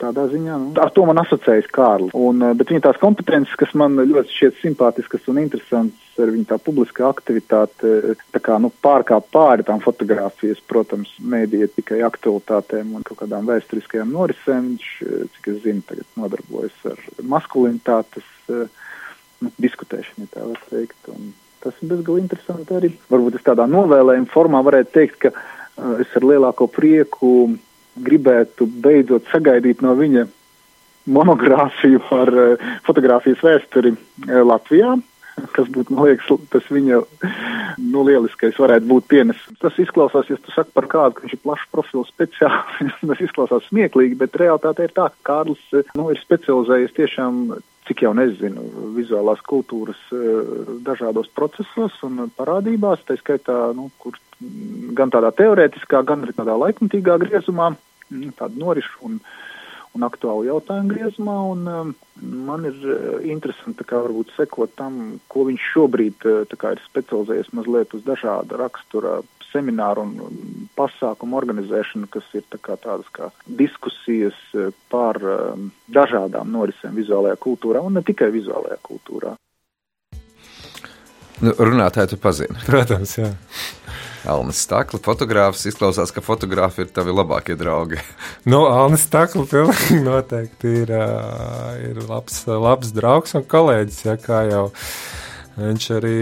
[0.01, 2.13] Tādā ziņā nu, ar to man asociējas Kārlis.
[2.17, 6.47] Un, eh, bet viņa tās kompetences, kas man ļoti šķiet simpātiskas un interesantas, ar viņa
[6.51, 13.05] tā publiskā aktivitāte, tā kā nu, pārkāp pāri tām fotografijas, protams, mēdīja tikai aktualitātēm un
[13.05, 14.71] kaut kādām vēsturiskajām norisēm.
[14.77, 18.67] Viņš, eh, cik es zinu, tagad nodarbojas ar maskulinitātes eh,
[19.41, 20.97] nu, diskutēšanu, ja tā var teikt.
[21.09, 22.91] Un tas ir bezgalīgi interesanti arī.
[23.09, 25.31] Varbūt es tādā novēlējuma formā varētu teikt, ka
[26.01, 27.57] es ar lielāko prieku
[28.05, 30.27] gribētu beidzot sagaidīt no viņa
[31.07, 34.97] monogrāfiju par uh, fotografijas vēsturi uh, Latvijā,
[35.53, 36.99] kas būtu, man liekas, tas viņa,
[37.77, 39.59] nu, lieliskais varētu būt pienesums.
[39.61, 43.67] Tas izklausās, ja tu saki par kādu, ka viņš ir plašs profils speciālists, tas izklausās
[43.69, 47.41] smieklīgi, bet realitāte ir tā, ka Kārlis, eh, nu, ir specializējies tiešām,
[47.87, 48.65] cik jau nezinu,
[48.97, 49.99] vizuālās kultūras
[50.83, 54.17] dažādos procesos un parādībās, tā skaitā, nu, kur
[54.97, 57.71] gan tādā teorētiskā, gan arī tādā laikmatīgā griezumā.
[58.13, 59.17] Nu, tādu norišu un,
[59.97, 61.37] un aktuālu jautājumu griezumā.
[61.53, 61.95] Un, um,
[62.49, 64.03] man ir uh, interesanti kā,
[64.35, 70.37] sekot tam, ko viņš šobrīd uh, kā, ir specializējies mazliet uz dažāda rakstura semināru un
[70.75, 74.35] pasākumu organizēšanu, kas ir tā kā tādas kā diskusijas
[74.91, 75.19] par
[75.87, 79.37] dažādām norisēm vizuālajā kultūrā un ne tikai vizuālajā kultūrā.
[81.37, 82.57] Nu, runātāju tu pazini.
[82.65, 83.31] Protams, jā.
[84.27, 85.65] Alnis Stakla, fotogrāfs.
[85.69, 88.01] Izklausās, ka fotogrāfi ir tavi labākie draugi.
[88.51, 90.93] nu, Alnis Stakla pilnīgi noteikti ir,
[91.87, 94.17] ir labs, labs draugs un kolēģis, ja
[95.57, 96.17] viņš arī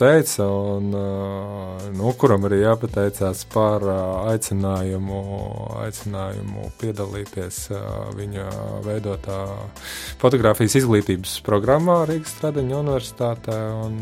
[0.00, 5.20] teica, un uh, nu, kuram arī jāpateicās par uh, aicinājumu,
[5.84, 7.82] aicinājumu piedalīties uh,
[8.16, 8.46] viņa
[8.86, 9.40] veidotā
[10.22, 14.00] fotografijas izglītības programmā Rīgas Stradiņa universitātē, un,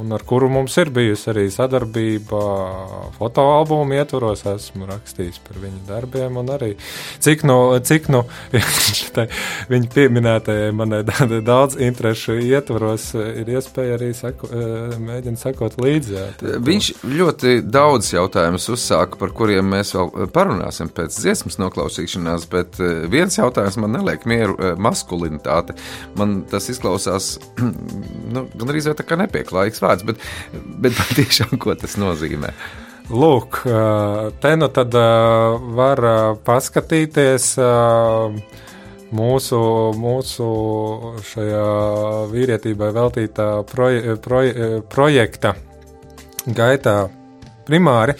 [0.00, 2.42] un ar kuru mums ir bijusi arī sadarbība
[3.18, 4.42] fotoalbumu ietvaros.
[4.56, 6.72] Esmu rakstījis par viņu darbiem, un arī
[7.22, 8.24] cik nu, cik nu
[9.72, 11.02] viņa pieminētajai manai
[11.52, 14.68] daudz interešu ietvaros ir iespēja arī seko, e,
[15.02, 16.14] mēģināt sekot līdzi.
[16.16, 16.26] Jā,
[16.66, 22.80] Viņš ļoti daudz jautājumus uzsāka, par kuriem mēs vēl parunāsim pēc dziesmas noklausīšanās, bet
[23.12, 25.76] viens jautājums man neliek mieru maskulinitāte.
[26.18, 27.36] Man tas izklausās
[28.34, 30.26] nu, gan arī tā kā nepieklājīgs vārds, bet,
[30.82, 32.52] bet tiešām ko tas nozīmē.
[33.06, 33.60] Lūk,
[34.42, 34.96] te nu tad
[35.78, 36.00] var
[36.46, 37.52] paskatīties
[39.14, 39.60] mūsu,
[40.00, 40.48] mūsu
[41.30, 41.66] šajā
[42.32, 45.54] vīrietībai veltītā proje, proje, projekta
[46.46, 46.98] gaitā
[47.66, 48.16] primāri.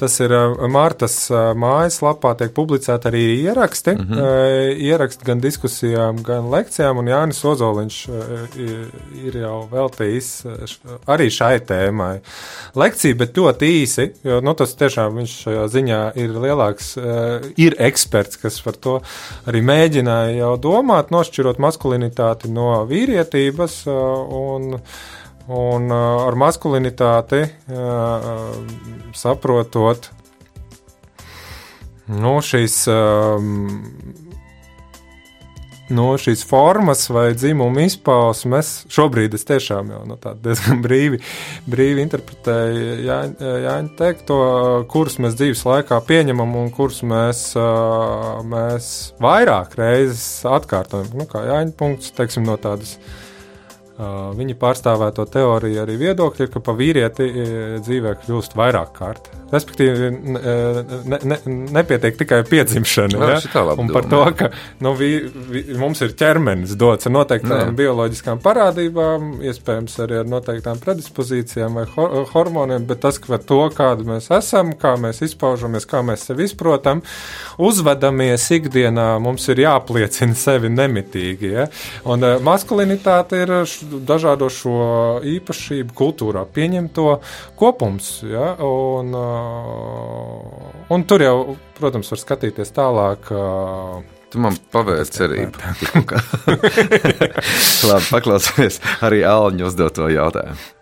[0.00, 0.32] Tas ir
[0.72, 1.14] Mārtas
[1.60, 3.94] mājaslapā, tiek publicēti arī ieraksti.
[3.98, 4.78] Mm -hmm.
[4.86, 7.98] Ieraksti gan diskusijām, gan lekcijām, un Jānis Ozoliņš
[9.24, 10.30] ir jau veltījis
[11.06, 12.20] arī šai tēmai.
[12.74, 16.96] Lekcija, bet ļoti īsi, jo nu, tas tiešām viņš šajā ziņā ir lielāks,
[17.56, 19.00] ir eksperts, kas par to
[19.46, 23.82] arī mēģināja jau domāt, nošķirot maskulinitāti no vīrietības.
[23.86, 24.80] Un,
[25.48, 28.58] Un uh, ar maskulinitāti uh,
[29.16, 30.10] saprotot
[32.10, 33.68] nu, šīs, um,
[35.94, 41.20] nu, šīs formas vai dzimuma izpausmes, šobrīd es tiešām jau nu, diezgan brīvi,
[41.70, 44.40] brīvi interpretēju Jāņa, Jāņa teikto,
[44.90, 51.12] kurus mēs dzīves laikā pieņemam un kurus mēs, uh, mēs vairāk reizes atkārtojam.
[51.14, 52.98] Nu, kā Jāņa punkts, teiksim, no tādas
[54.00, 57.26] Viņa pārstāvēto teoriju arī viedokļi ir, ka pa vīrieti
[57.84, 59.28] dzīvē kļūst vairāk kārt.
[59.50, 60.10] Respektīvi,
[61.10, 61.38] ne, ne,
[61.74, 63.18] nepietiek tikai piedzimšana.
[63.18, 63.64] Jā, ja?
[63.80, 64.50] Un par to, ka
[64.84, 65.10] nu, vi,
[65.50, 71.86] vi, mums ir ķermenis dots ar noteiktām bioloģiskām parādībām, iespējams arī ar noteiktām predispozīcijām vai
[72.30, 77.02] hormoniem, bet tas, ka to, kāda mēs esam, kā mēs izpaužamies, kā mēs sevi izprotam,
[77.58, 81.52] uzvedamies ikdienā, mums ir jāpliecina sevi nemitīgi.
[81.56, 81.66] Ja?
[82.06, 83.54] Un maskulinitāte ir
[84.06, 84.78] dažādo šo
[85.26, 87.08] īpašību kultūrā pieņemto
[87.58, 88.12] kopums.
[88.30, 88.54] Ja?
[88.64, 89.14] Un,
[90.94, 91.36] un tur jau,
[91.78, 93.30] protams, var skatīties tālāk.
[94.30, 95.60] Tu man pavēsti cerību.
[97.90, 100.79] Labi, paklausīsimies arī Alņa uzdoto jautājumu.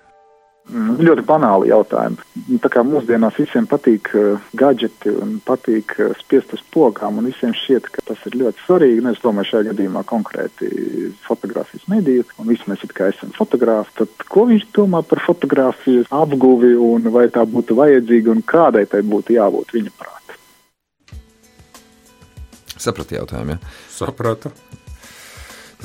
[0.68, 2.18] Mm, ļoti banāli jautājumi.
[2.44, 7.30] Nu, tā kā mūsdienās visiem patīk uh, gadgeti un patīk uh, spiest uz pogām, un
[7.30, 9.00] visiem šķiet, ka tas ir ļoti svarīgi.
[9.04, 10.68] Nu, es domāju, šajā gadījumā konkrēti
[11.24, 13.94] fotografijas mediju, un visi mēs it kā esam fotografi.
[14.02, 19.00] Tad ko viņš domā par fotografijas apguvi, un vai tā būtu vajadzīga, un kādai tai
[19.08, 20.34] būtu jābūt viņa prāt?
[22.76, 23.72] Sapratu jautājumu, ja?
[23.88, 24.52] Sapratu.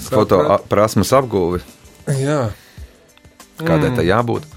[0.10, 1.64] Fotoprasmes apguvi.
[2.20, 2.50] Jā.
[3.64, 3.96] Kādai mm.
[4.02, 4.52] tai jābūt?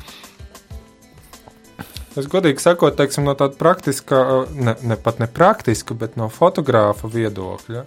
[2.16, 4.18] Es godīgi sakot, teiksim, no tāda praktiska,
[4.56, 7.82] ne, ne pat ne praktiska, bet no fotografa viedokļa,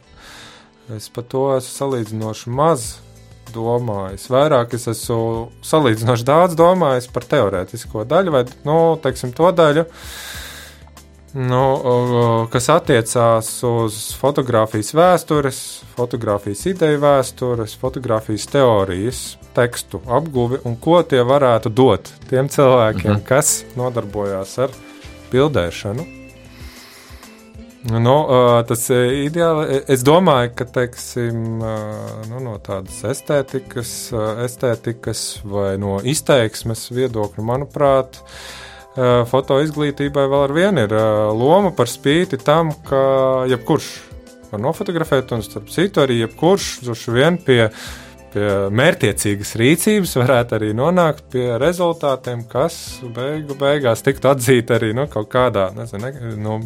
[0.93, 2.89] es par to esmu salīdzinoši maz
[3.53, 4.27] domājis.
[4.29, 9.87] Vairāk es esmu salīdzinoši daudz domājis par teorētisko daļu, vai nu, teiksim, to daļu,
[11.33, 11.63] nu,
[12.51, 15.63] kas attiecās uz fotografijas vēstures,
[15.97, 19.23] fotografijas ideju vēstures, fotografijas teorijas
[19.57, 23.25] tekstu apguvi un ko tie varētu dot tiem cilvēkiem, mhm.
[23.27, 24.73] kas nodarbojās ar
[25.33, 26.15] bildēšanu.
[27.87, 28.15] Nu,
[28.67, 29.77] tas ir ideāli.
[29.87, 31.61] Es domāju, ka teiksim,
[32.27, 33.93] nu, no tādas estētikas,
[34.43, 38.19] estētikas vai no izteiksmes viedokļa, manuprāt,
[39.29, 40.93] fotoizglītībai vēl ar vienu ir
[41.37, 43.01] loma par spīti tam, ka
[43.51, 43.89] jebkurš
[44.49, 47.63] var nofotografēt, un starp citu arī jebkurš droši vien pie
[48.29, 48.45] pie
[48.77, 55.31] mērķiecīgas rīcības varētu arī nonākt pie rezultātiem, kas beigu beigās tiktu atzīti arī nu, kaut
[55.33, 56.59] kādā nezinu, nu,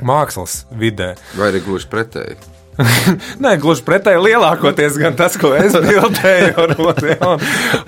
[0.00, 1.14] mākslas vidē.
[1.36, 2.55] Vai arī gluži pretēji.
[3.42, 7.44] Nē, gluži pretēji lielākoties gan tas, ko es bildēju, un, un, un,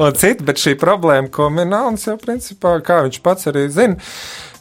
[0.06, 3.98] un citi, bet šī problēma, ko min Alans, jau principā, kā viņš pats arī zina,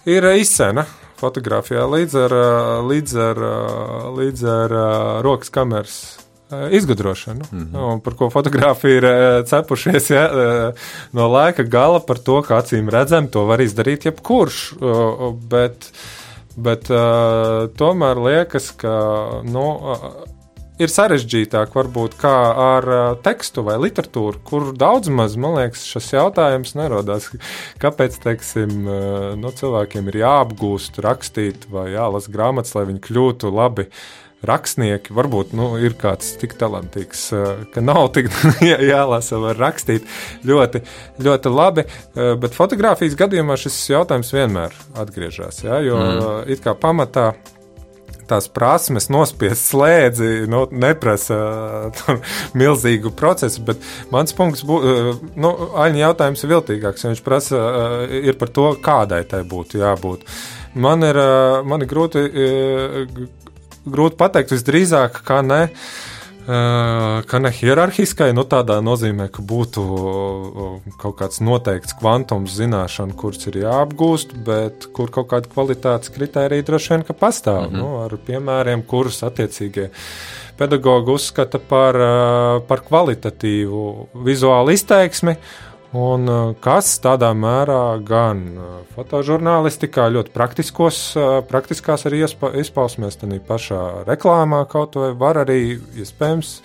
[0.07, 0.87] ir izcena
[1.17, 2.37] fotografijā līdz ar,
[2.85, 3.43] līdz ar,
[4.19, 4.79] līdz ar
[5.25, 5.97] rokas kameras
[6.71, 7.99] izgudrošanu, mm -hmm.
[7.99, 9.07] par ko fotografija ir
[9.45, 10.29] cepušies ja,
[11.11, 14.73] no laika gala, par to, ka acīm redzam, to var izdarīt jebkurš.
[15.49, 15.91] Bet,
[16.57, 18.93] Bet uh, tomēr liekas, ka
[19.45, 20.07] nu, uh,
[20.81, 26.11] ir sarežģītāk varbūt kā ar uh, tekstu vai literatūru, kur daudz maz, man liekas, šis
[26.15, 27.29] jautājums nerodās.
[27.83, 33.89] Kāpēc, teiksim, uh, nu, cilvēkiem ir jāapgūst rakstīt vai jālasa grāmatas, lai viņi kļūtu labi
[33.91, 34.01] uh,
[34.45, 38.29] rakstnieki, varbūt nu, ir kāds tik talantīgs, eh, ka nav tik
[38.91, 40.05] jālasa, var rakstīt
[40.47, 40.83] ļoti,
[41.23, 41.85] ļoti labi.
[41.87, 45.63] Eh, bet fotografijas gadījumā šis jautājums vienmēr atgriežas.
[45.65, 46.51] Ja, jo mm.
[46.53, 47.31] it kā pamatā
[48.27, 51.37] tās prasmes, nospiest slēdzi, nu, neprasa
[51.87, 53.63] uh, milzīgu procesu.
[53.65, 54.81] Bet mans punkts, bū,
[55.39, 57.07] nu, Aņa jautājums ir viltīgāks.
[57.07, 57.63] Viņš prasa,
[58.11, 60.27] ir par to, kādai tai būtu jābūt.
[60.77, 61.17] Man ir,
[61.65, 62.27] man ir grūti
[63.93, 65.63] grūti pateikt, visdrīzāk, ka ne.
[66.47, 69.81] Ka ne hierarhiskai, nu tādā nozīmē, ka būtu
[70.95, 76.93] kaut kāds noteikts kvantums zināšanu, kurš ir jāapgūst, bet kur kaut kāda kvalitātes kritērija droši
[76.93, 77.65] vien pastāv.
[77.65, 77.81] Mm -hmm.
[77.81, 79.89] nu, ar piemēriem, kurus attiecīgie
[80.57, 81.99] pedagogi uzskata par,
[82.67, 85.35] par kvalitatīvu vizuālu izteiksmi
[85.97, 90.33] Un uh, kas tādā mērā gan uh, fotožurnālistikā, ļoti
[91.17, 92.21] uh, praktiskās arī
[92.61, 96.57] izpausmēs, tad pašā reklāmā kaut vai var arī iespējams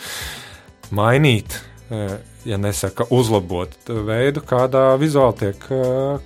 [0.93, 1.55] mainīt,
[2.45, 5.65] ja nesaka uzlabot veidu, kādā vizuāli tiek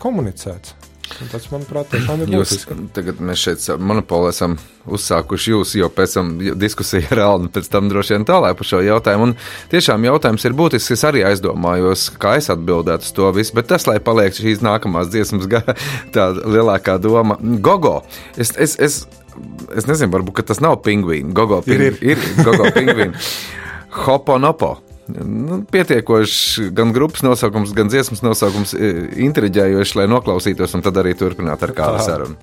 [0.03, 0.75] komunicēts.
[1.07, 2.77] Tas, manuprāt, tiešām ir būtiski.
[2.97, 4.57] Tagad mēs šeit monopolu esam
[4.91, 8.81] uzsākuši jūs, jo pēc tam diskusija ar Alnu pēc tam droši vien tālāk par šo
[8.85, 9.31] jautājumu.
[9.31, 9.35] Un
[9.73, 10.95] tiešām jautājums ir būtisks.
[10.97, 15.11] Es arī aizdomājos, kā es atbildētu uz to visu, bet tas, lai paliek šīs nākamās
[15.13, 15.49] dziesmas,
[16.15, 18.01] tā lielākā doma- Gogo.
[18.37, 19.05] Es, es, es,
[19.75, 21.33] es nezinu, varbūt tas nav pingvīns.
[21.37, 23.31] Gogo pingvīns.
[24.07, 24.77] Hoponopo
[25.15, 28.91] nu, pietiekoši gan grupas nosaukums, gan dziesmas nosaukums e,
[29.29, 32.39] intriģējoši, lai noklausītos un tad arī turpinātu ar kādu sarunu.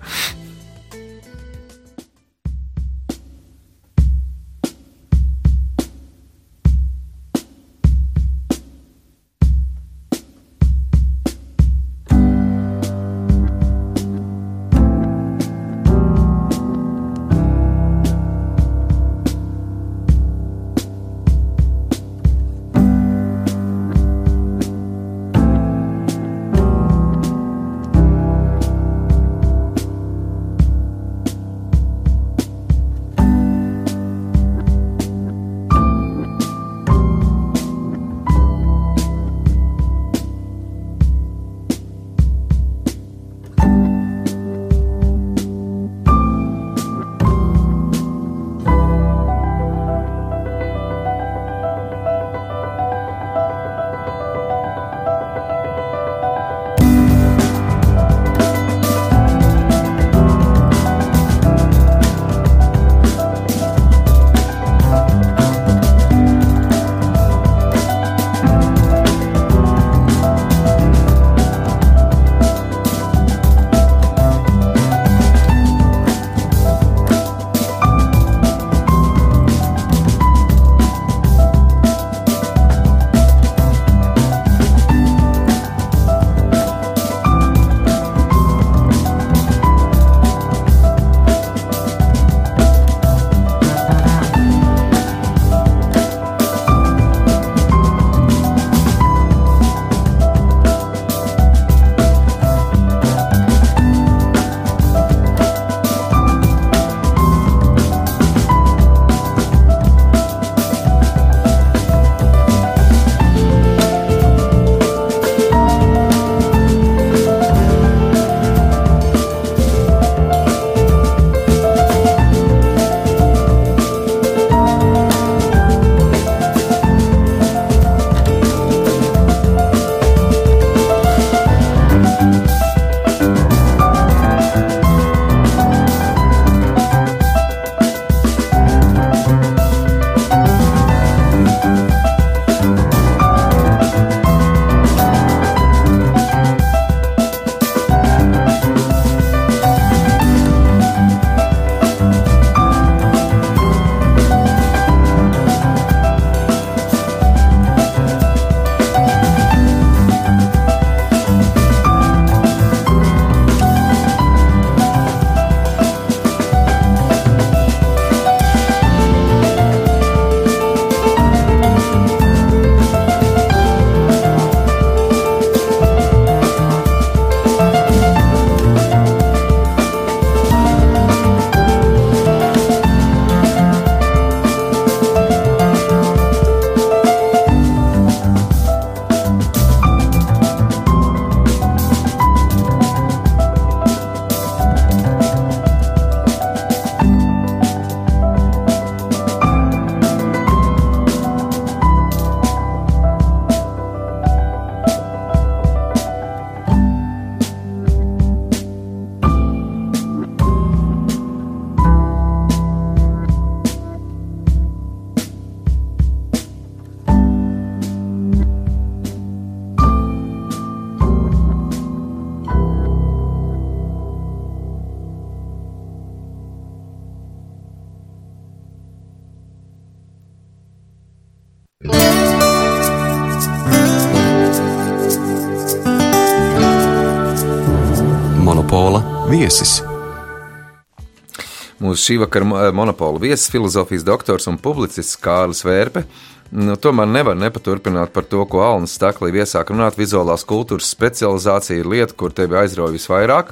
[241.94, 246.02] Mūsu šī vakara monopola viesis, filozofijas doktors un publicists Kārlis Vērpe.
[246.50, 250.00] Nu, tomēr nevar nepaturpināt par to, ko Alans Staklī iesāka runāt.
[250.00, 253.52] Vizuālās kultūras specializācija ir lieta, kur tevi aizrauja visvairāk.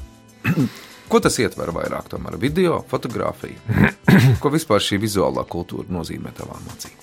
[1.12, 2.10] ko tas ietver vairāk?
[2.10, 3.62] Tomēr video, fotografija.
[4.42, 6.98] ko vispār šī vizuālā kultūra nozīmē tavā mācībā?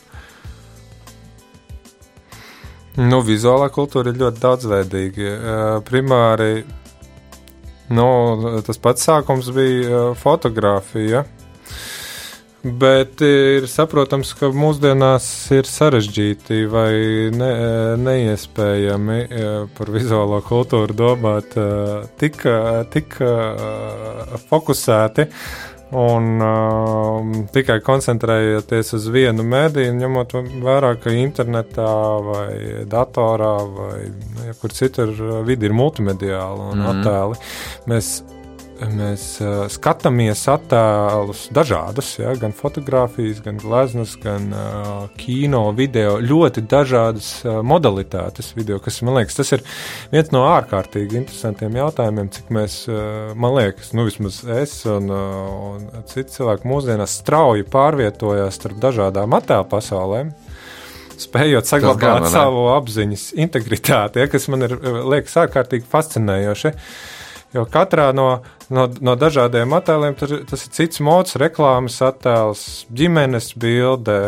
[2.99, 5.33] Nu, vizuālā kultūra ir ļoti daudzveidīga.
[5.87, 6.65] Primāri
[7.89, 11.25] Nu, tas pats sākums bija fotografija.
[12.59, 15.25] Bet ir saprotams, ka mūsdienās
[15.55, 17.51] ir sarežģīti vai ne,
[18.03, 19.19] neiespējami
[19.79, 21.55] par vizuālo kultūru domāt
[22.19, 22.43] tik,
[22.93, 23.15] tik
[24.51, 25.29] fokusēti.
[25.97, 30.35] Un uh, tikai koncentrējoties uz vienu mēdīju, ņemot
[30.65, 31.93] vērā, ka internetā
[32.27, 32.51] vai
[32.85, 35.15] datorā vai nu, ja kur citur
[35.49, 36.91] vidi ir multimediāli un mm.
[36.93, 37.41] attēli,
[37.89, 38.11] mēs
[38.87, 46.63] mēs uh, skatāmies attēlus dažādus, ja, gan fotografijas, gan gleznas, gan uh, kino, video, ļoti
[46.71, 49.65] dažādas uh, modalitātes video, kas man liekas, tas ir
[50.13, 55.75] viens no ārkārtīgi interesantiem jautājumiem, cik mēs, uh, man liekas, nu vismaz es un, uh,
[55.75, 60.35] un citi cilvēki mūsdienās strauji pārvietojās starp dažādām attēlu pasaulēm
[61.19, 66.75] spējot saglabāt gan, savu apziņas integritāti, ja, kas man ir liekas ārkārtīgi fascinējoši.
[67.57, 68.29] Jo katrā no
[68.75, 70.17] no, no dažādiem attēliem.
[70.19, 72.65] Tas, tas ir cits mods, reklāmas attēls,
[72.95, 74.19] ģimenes bilde.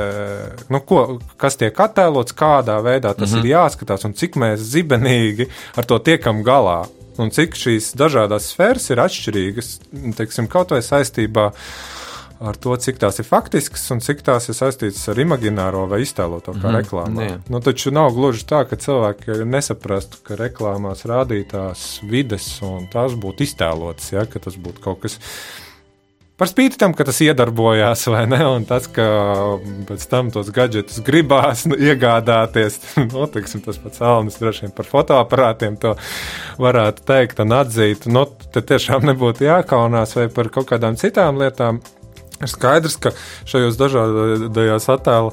[0.72, 3.44] Nu, ko, kas tiek attēlots, kādā veidā tas mm -hmm.
[3.44, 6.84] ir jāskatās un cik mēs zibenīgi ar to tiekam galā.
[7.20, 9.80] Un cik šīs dažādas sfēras ir atšķirīgas,
[10.16, 11.99] teiksim, kaut vai saistībā ar
[12.40, 16.54] ar to, cik tās ir faktiskas un cik tās ir saistītas ar imagināro vai iztēloto
[16.56, 17.26] kā mm, reklāmā.
[17.26, 17.38] Jā.
[17.52, 23.44] Nu, taču nav gluži tā, ka cilvēki nesaprastu, ka reklāmās rādītās vides un tās būtu
[23.44, 25.20] iztēlotas, ja, ka tas būtu kaut kas.
[26.40, 28.40] Par spīti tam, ka tas iedarbojās, vai ne?
[28.48, 29.04] Un tas, ka
[29.90, 32.80] pēc tam tos gadgetus gribās nu, iegādāties,
[33.10, 35.92] nu, teiksim, tas pats Alnis droši vien par fotoaparātiem to
[36.56, 38.08] varētu teikt un atzīt.
[38.08, 41.84] Nu, te tiešām nebūtu jākaunās vai par kaut kādām citām lietām.
[42.48, 43.12] Skaidrs, ka
[43.48, 45.32] šajos dažādajās attēlu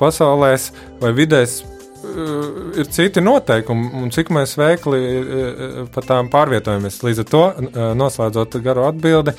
[0.00, 0.70] pasaulēs
[1.02, 7.02] vai vidēs uh, ir citi noteikumi, un cik mēs veikli uh, pa tām pārvietojamies.
[7.04, 9.36] Līdz ar to, uh, noslēdzot garu atbildi,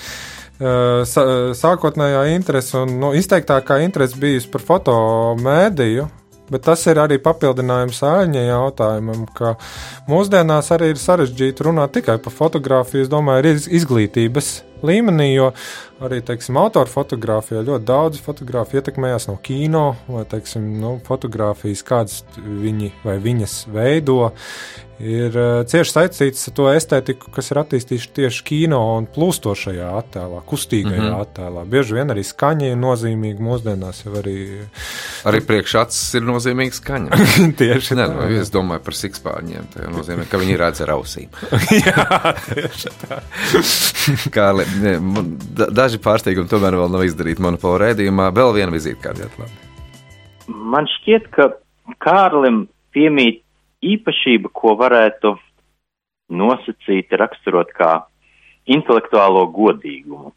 [0.58, 6.08] sākotnējā interese un nu, izteiktākā interese bijusi par fotomēdiju.
[6.48, 9.58] Bet tas ir arī papildinājums āņa jautājumam, ka
[10.08, 13.04] mūsdienās arī ir sarežģīti runāt tikai par fotografiju.
[13.04, 14.52] Es domāju, ir izglītības
[14.88, 15.50] līmenī, jo
[16.06, 22.22] arī teiksim, autora fotografijā ļoti daudz fotografu ietekmējās no kino vai teiksim, nu, fotografijas, kādas
[22.38, 24.32] viņi vai viņas veido
[25.04, 30.42] ir uh, cieši saistīts ar to estētiku, kas ir attīstīta tieši kino un plūstošajā attēlā,
[30.50, 31.22] kustīgajā mm -hmm.
[31.26, 31.66] attēlā.
[31.70, 34.38] Bieži vien arī skaņa ir nozīmīga mūsdienās, arī.
[35.30, 37.22] Arī priekšācis ir nozīmīga skaņa.
[37.62, 38.08] tieši tā.
[38.14, 39.70] Nu, es domāju par sikspārņiem.
[39.74, 41.30] Tas nozīmē, ka viņi redz ar ausīm.
[41.86, 43.22] Jā, tieši tā.
[44.36, 44.52] Kā
[45.72, 48.32] daži pārsteigumi tomēr vēl nav izdarīti monopolu rēdījumā.
[48.34, 49.30] Vēl viena vizītkārta.
[50.48, 51.52] Man šķiet, ka
[52.04, 53.44] Kārlim piemīt
[53.86, 55.36] īpašība, ko varētu
[56.34, 57.92] nosacīt, raksturot kā
[58.68, 60.34] intelektuālo godīgumu.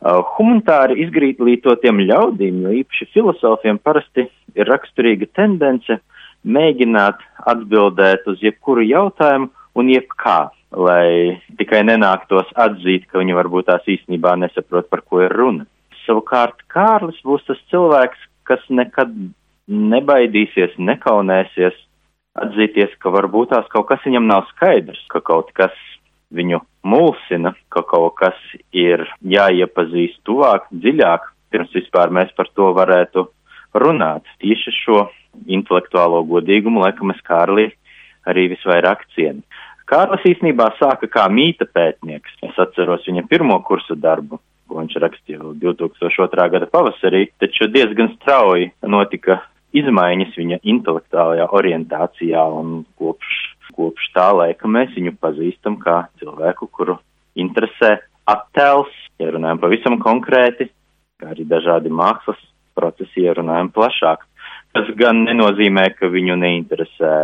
[0.00, 4.24] Uh, humanitāri izglītotiem ļaudīm, jo īpaši filozofiem, parasti
[4.56, 5.98] ir raksturīga tendence
[6.40, 7.20] mēģināt
[7.52, 10.38] atbildēt uz jebkuru jautājumu un jebkā,
[10.72, 15.68] lai tikai nenāktos atzīt, ka viņi varbūt tās īstenībā nesaprot, par ko ir runa.
[16.06, 19.12] Savukārt Kārlis būs tas cilvēks, kas nekad
[19.68, 21.76] nebaidīsies, nekaunēsies
[22.44, 25.76] atzīties, ka varbūt tās kaut kas viņam nav skaidrs, ka kaut kas
[26.34, 28.38] viņu mulsina, ka kaut kas
[28.72, 33.26] ir jāiepazīst tuvāk, dziļāk, pirms vispār mēs par to varētu
[33.74, 34.26] runāt.
[34.42, 35.00] Tieši šo
[35.50, 37.70] intelektuālo godīgumu, laikam, es Kārlī
[38.28, 39.42] arī visvairāk cienu.
[39.90, 42.36] Kārlis īsnībā sāka kā mīta pētnieks.
[42.46, 44.38] Es atceros viņa pirmo kursu darbu,
[44.70, 46.46] ko viņš rakstīja 2002.
[46.52, 49.40] gada pavasarī, taču diezgan strauji notika
[49.76, 53.34] izmaiņas viņa intelektuālajā orientācijā, un kopš,
[53.76, 56.98] kopš tā laika mēs viņu pazīstam kā cilvēku, kuru
[57.38, 57.98] interesē
[58.30, 58.90] attēls,
[59.20, 60.70] ja runājam pavisam konkrēti,
[61.20, 62.40] kā arī dažādi mākslas
[62.76, 64.26] procesi, ja runājam plašāk.
[64.70, 67.14] Tas gan nenozīmē, ka viņu neinteresē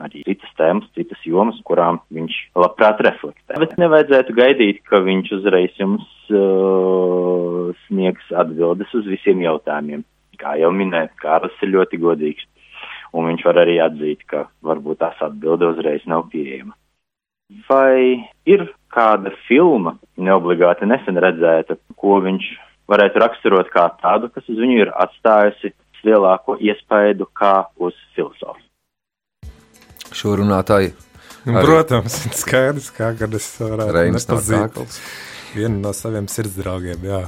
[0.00, 3.58] arī citas tēmas, citas jomas, kurām viņš labprāt reflektē.
[3.60, 10.00] Bet nevajadzētu gaidīt, ka viņš uzreiz jums uh, sniegs atbildes uz visiem jautājumiem
[10.42, 12.46] kā jau minēju, Kārlis ir ļoti godīgs,
[13.16, 16.74] un viņš var arī atzīt, ka varbūt tās atbilde uzreiz nav pieejama.
[17.68, 22.48] vai ir kāda filma, neobligāti nesen redzēta, ko viņš
[22.90, 25.72] varētu raksturot kā tādu, kas uz viņu ir atstājusi
[26.02, 28.60] lielāko iespaidu kā uz filozofu.
[30.12, 30.92] Šo runātāju.
[31.46, 34.98] Nu, protams, skaidrs, kā kad es varētu Reinas nepazīt
[35.56, 37.06] vienu no saviem sirdsdraugiem.
[37.06, 37.22] Jā.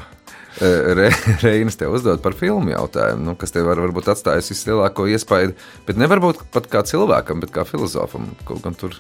[0.61, 1.09] Re,
[1.43, 5.57] Reinas te uzdod par filmu jautājumu, nu, kas tev var, varbūt atstājis vislielāko iespaidu,
[5.89, 8.31] bet nevar būt pat kā cilvēkam, bet kā filozofam.
[8.47, 8.95] Kaut gan tur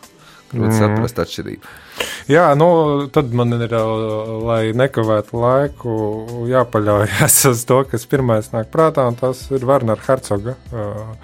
[0.50, 0.78] grūti mm.
[0.78, 1.74] saprast atšķirību.
[2.30, 2.68] Jā, nu,
[3.14, 3.74] tad man ir,
[4.46, 5.98] lai nekavētu laiku,
[6.50, 10.56] jāpaļaujas uz to, kas pirmais nāk prātā, un tas ir Wernera Hercoga.
[10.72, 11.14] Uh,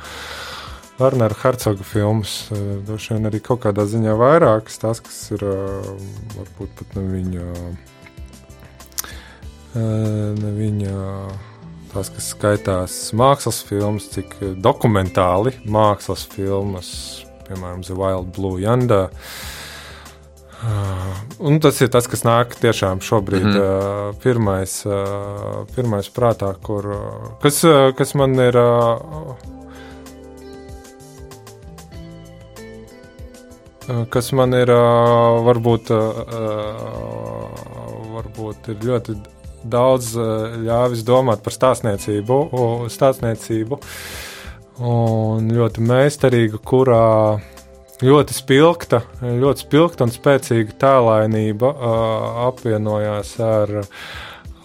[1.00, 2.34] Wernera Hercoga filmas.
[2.86, 7.46] Droši vien arī kaut kādā ziņā vairākas, tās, kas ir varbūt pat ne viņa
[9.74, 10.94] viņa
[11.92, 16.90] tās, kas skaitās mākslas filmas, cik dokumentāli mākslas filmas,
[17.46, 19.08] piemēram, The Wild Blue Yanda.
[21.40, 24.18] Un tas ir tas, kas nāk tiešām šobrīd mm -hmm.
[24.22, 24.82] pirmais,
[25.74, 26.90] pirmais prātā, kur,
[27.42, 27.64] kas,
[27.96, 28.58] kas man ir.
[34.10, 34.70] Kas man ir
[35.46, 35.88] varbūt,
[38.14, 39.16] varbūt ir ļoti
[39.64, 42.40] daudz eh, ļāvis domāt par stāstniecību,
[42.92, 43.80] stāstniecību
[44.80, 47.06] un ļoti meistarīga, kurā
[48.00, 53.72] ļoti spilgta, ļoti spilgta un spēcīga tēlainība uh, apvienojās ar,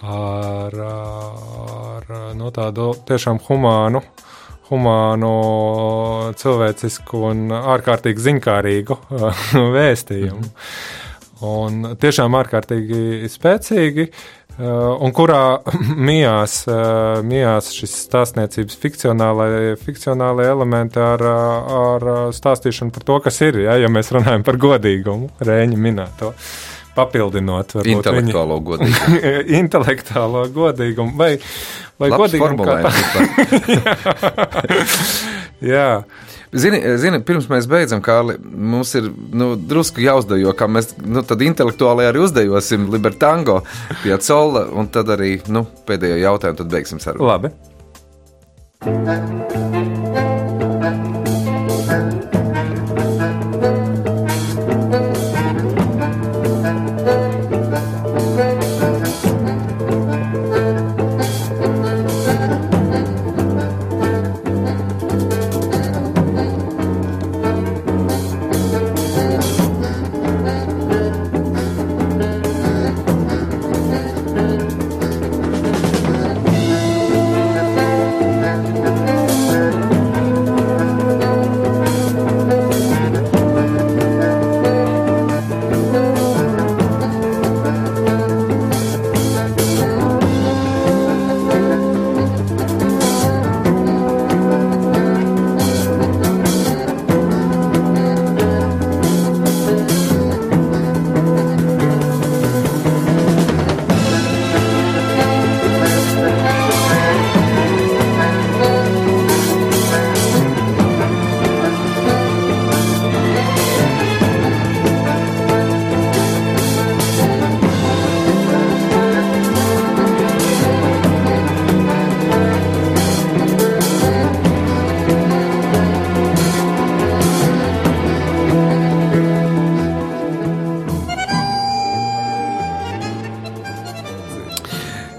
[0.08, 4.00] ar, ar no tādu tiešām humānu,
[4.70, 5.34] humānu,
[6.40, 9.44] cilvēcisku un ārkārtīgi ziņkārīgu uh,
[9.76, 10.56] vēstījumu.
[11.46, 14.08] Un tiešām ārkārtīgi spēcīgi.
[14.08, 15.60] Uh, un kurā
[16.10, 19.50] mijās, uh, mijās šis stāstniecības fikcionālai,
[19.82, 23.60] fikcionālai elementi ar, uh, ar stāstīšanu par to, kas ir.
[23.66, 26.32] Ja, ja mēs runājam par godīgumu, Rēņa minēto.
[26.96, 29.34] Papildinot intelektuālo viņu, godīgumu.
[29.60, 31.34] intelektuālo godīgumu vai,
[32.00, 32.64] vai Labs godīgumu.
[33.76, 33.98] jā.
[35.76, 35.90] jā.
[36.56, 42.08] Zini, zini, pirms mēs beidzam, Kārli, mums ir nu, drusku jāuzdejo, kā mēs nu, intelektuāli
[42.08, 43.60] arī uzdejosim Libertango
[44.04, 47.28] pie Cola, un tad arī nu, pēdējo jautājumu beigsim sarunu.
[47.28, 47.52] Labi.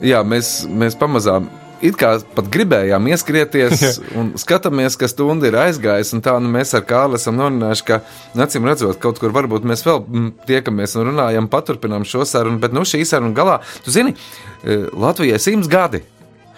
[0.06, 1.50] Jā, mēs, mēs pamazām
[1.84, 6.20] it kā pat gribējām ieskrieties un skatāmies, ka stunda ir aizgājusi.
[6.24, 8.00] Tā nu, mēs ar Kārlu esam norunājuši, ka,
[8.46, 12.76] acīm redzot, kaut kur varbūt mēs vēl mm, tiekamies un runājam, paturpinām šo sarunu, bet
[12.76, 14.16] nu, šī saruna galā, tu zini,
[14.64, 16.02] e, Latvijai simts gadi.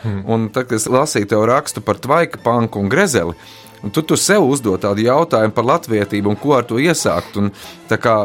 [0.04, 0.20] Hmm.
[0.30, 3.34] Un tad, kad es lasīju tev rakstu par tvaika, panku un grezeli,
[3.82, 7.34] un tu, tu sev uzdod tādu jautājumu par latvietību un ko ar to iesākt.
[7.40, 7.50] Un,
[7.90, 8.16] kā,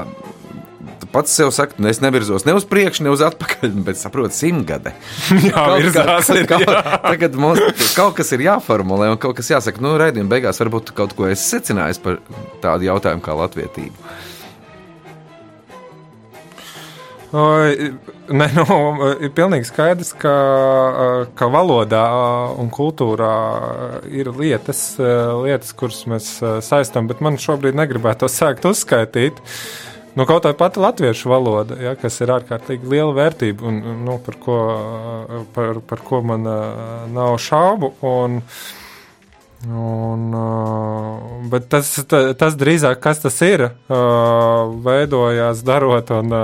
[1.11, 4.95] pats sev saka, nu, es nevirzos ne uz priekšu, ne uz atpakaļ, bet saprotu, simtgade.
[5.49, 6.99] jā, virzās, ir, kaut, jā.
[7.05, 9.83] Tagad mums kaut kas ir jāformulē un kaut kas jāsaka.
[9.83, 12.21] Nu, raidījuma beigās varbūt kaut ko es secināju par
[12.63, 14.13] tādu jautājumu kā latvietību.
[17.33, 18.65] Nē, nu,
[19.25, 20.33] ir pilnīgi skaidrs, ka,
[21.33, 22.03] ka valodā
[22.61, 23.31] un kultūrā
[24.13, 26.29] ir lietas, lietas, kuras mēs
[26.61, 29.41] saistām, bet man šobrīd negribētu to sākt uzskaitīt.
[29.41, 34.19] Uh, Nu, kaut tā pati latviešu valoda, ja, kas ir ārkārtīgi liela vērtība un nu,
[34.21, 34.57] par, ko,
[35.55, 37.95] par, par ko man uh, nav šaubu.
[38.05, 38.37] Un,
[39.63, 40.33] Un,
[41.47, 43.69] bet tas, tas drīzāk, kas tas ir,
[44.83, 46.35] veidojās darot un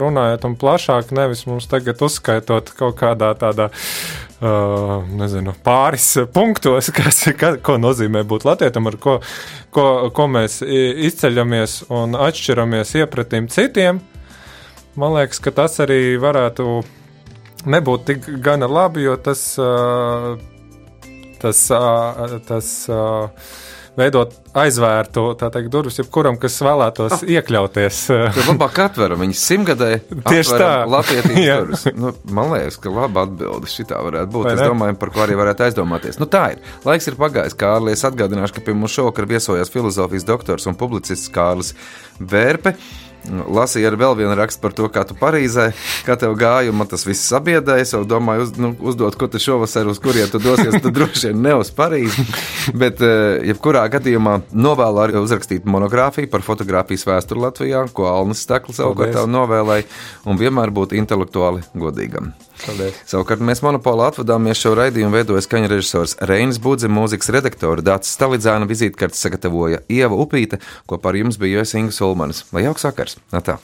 [0.00, 7.20] runājot un plašāk, nevis mums tagad uzskaitot kaut kādā tādā, uh, nezinu, pāris punktos, kas,
[7.36, 9.20] ka, ko nozīmē būt latvietam, ar ko,
[9.68, 14.00] ko, ko mēs izceļamies un atšķiramies iepratīm citiem.
[14.98, 16.80] Man liekas, ka tas arī varētu
[17.68, 20.38] nebūt tik gana labi, jo tas uh,
[21.42, 21.64] tas,
[22.48, 22.70] tas
[23.98, 27.24] veidot aizvērtu teikt, durvis jebkuram, kas vēlētos oh.
[27.34, 28.02] iekļauties.
[28.36, 29.90] Tad labāk atveram viņas simtgadē.
[30.28, 30.70] Tieši tā.
[30.88, 31.86] Latvijas.
[31.98, 34.46] Nu, man liekas, ka laba atbilde šitā varētu būt.
[34.46, 34.68] Vai es ne?
[34.70, 36.18] domāju, par ko arī varētu aizdomāties.
[36.20, 36.62] Nu, tā ir.
[36.86, 38.04] Laiks ir pagājis, Kārlis.
[38.06, 41.74] Atgādināšu, ka pie mums šovakar viesojās filozofijas doktors un publicists Kārlis
[42.20, 42.76] Vērpe.
[43.28, 45.66] Lasīju arī vēl vienu rakstu par to, kā tu Parīzē,
[46.06, 47.84] kā tev gāja, un man tas viss sabiedrēja.
[47.84, 51.42] Es domāju, uz, nu, uzdot, ko tu šovasar uz kurien tu dosies, tad droši vien
[51.44, 52.24] ne uz Parīzi.
[52.80, 58.80] Bet, eh, jebkurā gadījumā, novēlu arī uzrakstīt monogrāfiju par fotografijas vēsturi Latvijā, ko Alnis Stakls
[58.80, 59.88] savukārt novēlēja,
[60.28, 62.32] un vienmēr būt intelektuāli godīgam.
[62.64, 62.98] Paldies.
[63.08, 68.68] Savukārt mēs monopolu atvadāmies šo raidījumu veidoja skaņa režisors Reinis Budze, mūzikas redaktore Dācis Stalidzāna,
[68.68, 72.44] vizītkartes sagatavoja Ieva Upīte, kopā ar jums bija Josinga Sulmanis.
[72.52, 73.20] Lai jauks vakars!
[73.32, 73.60] Atā.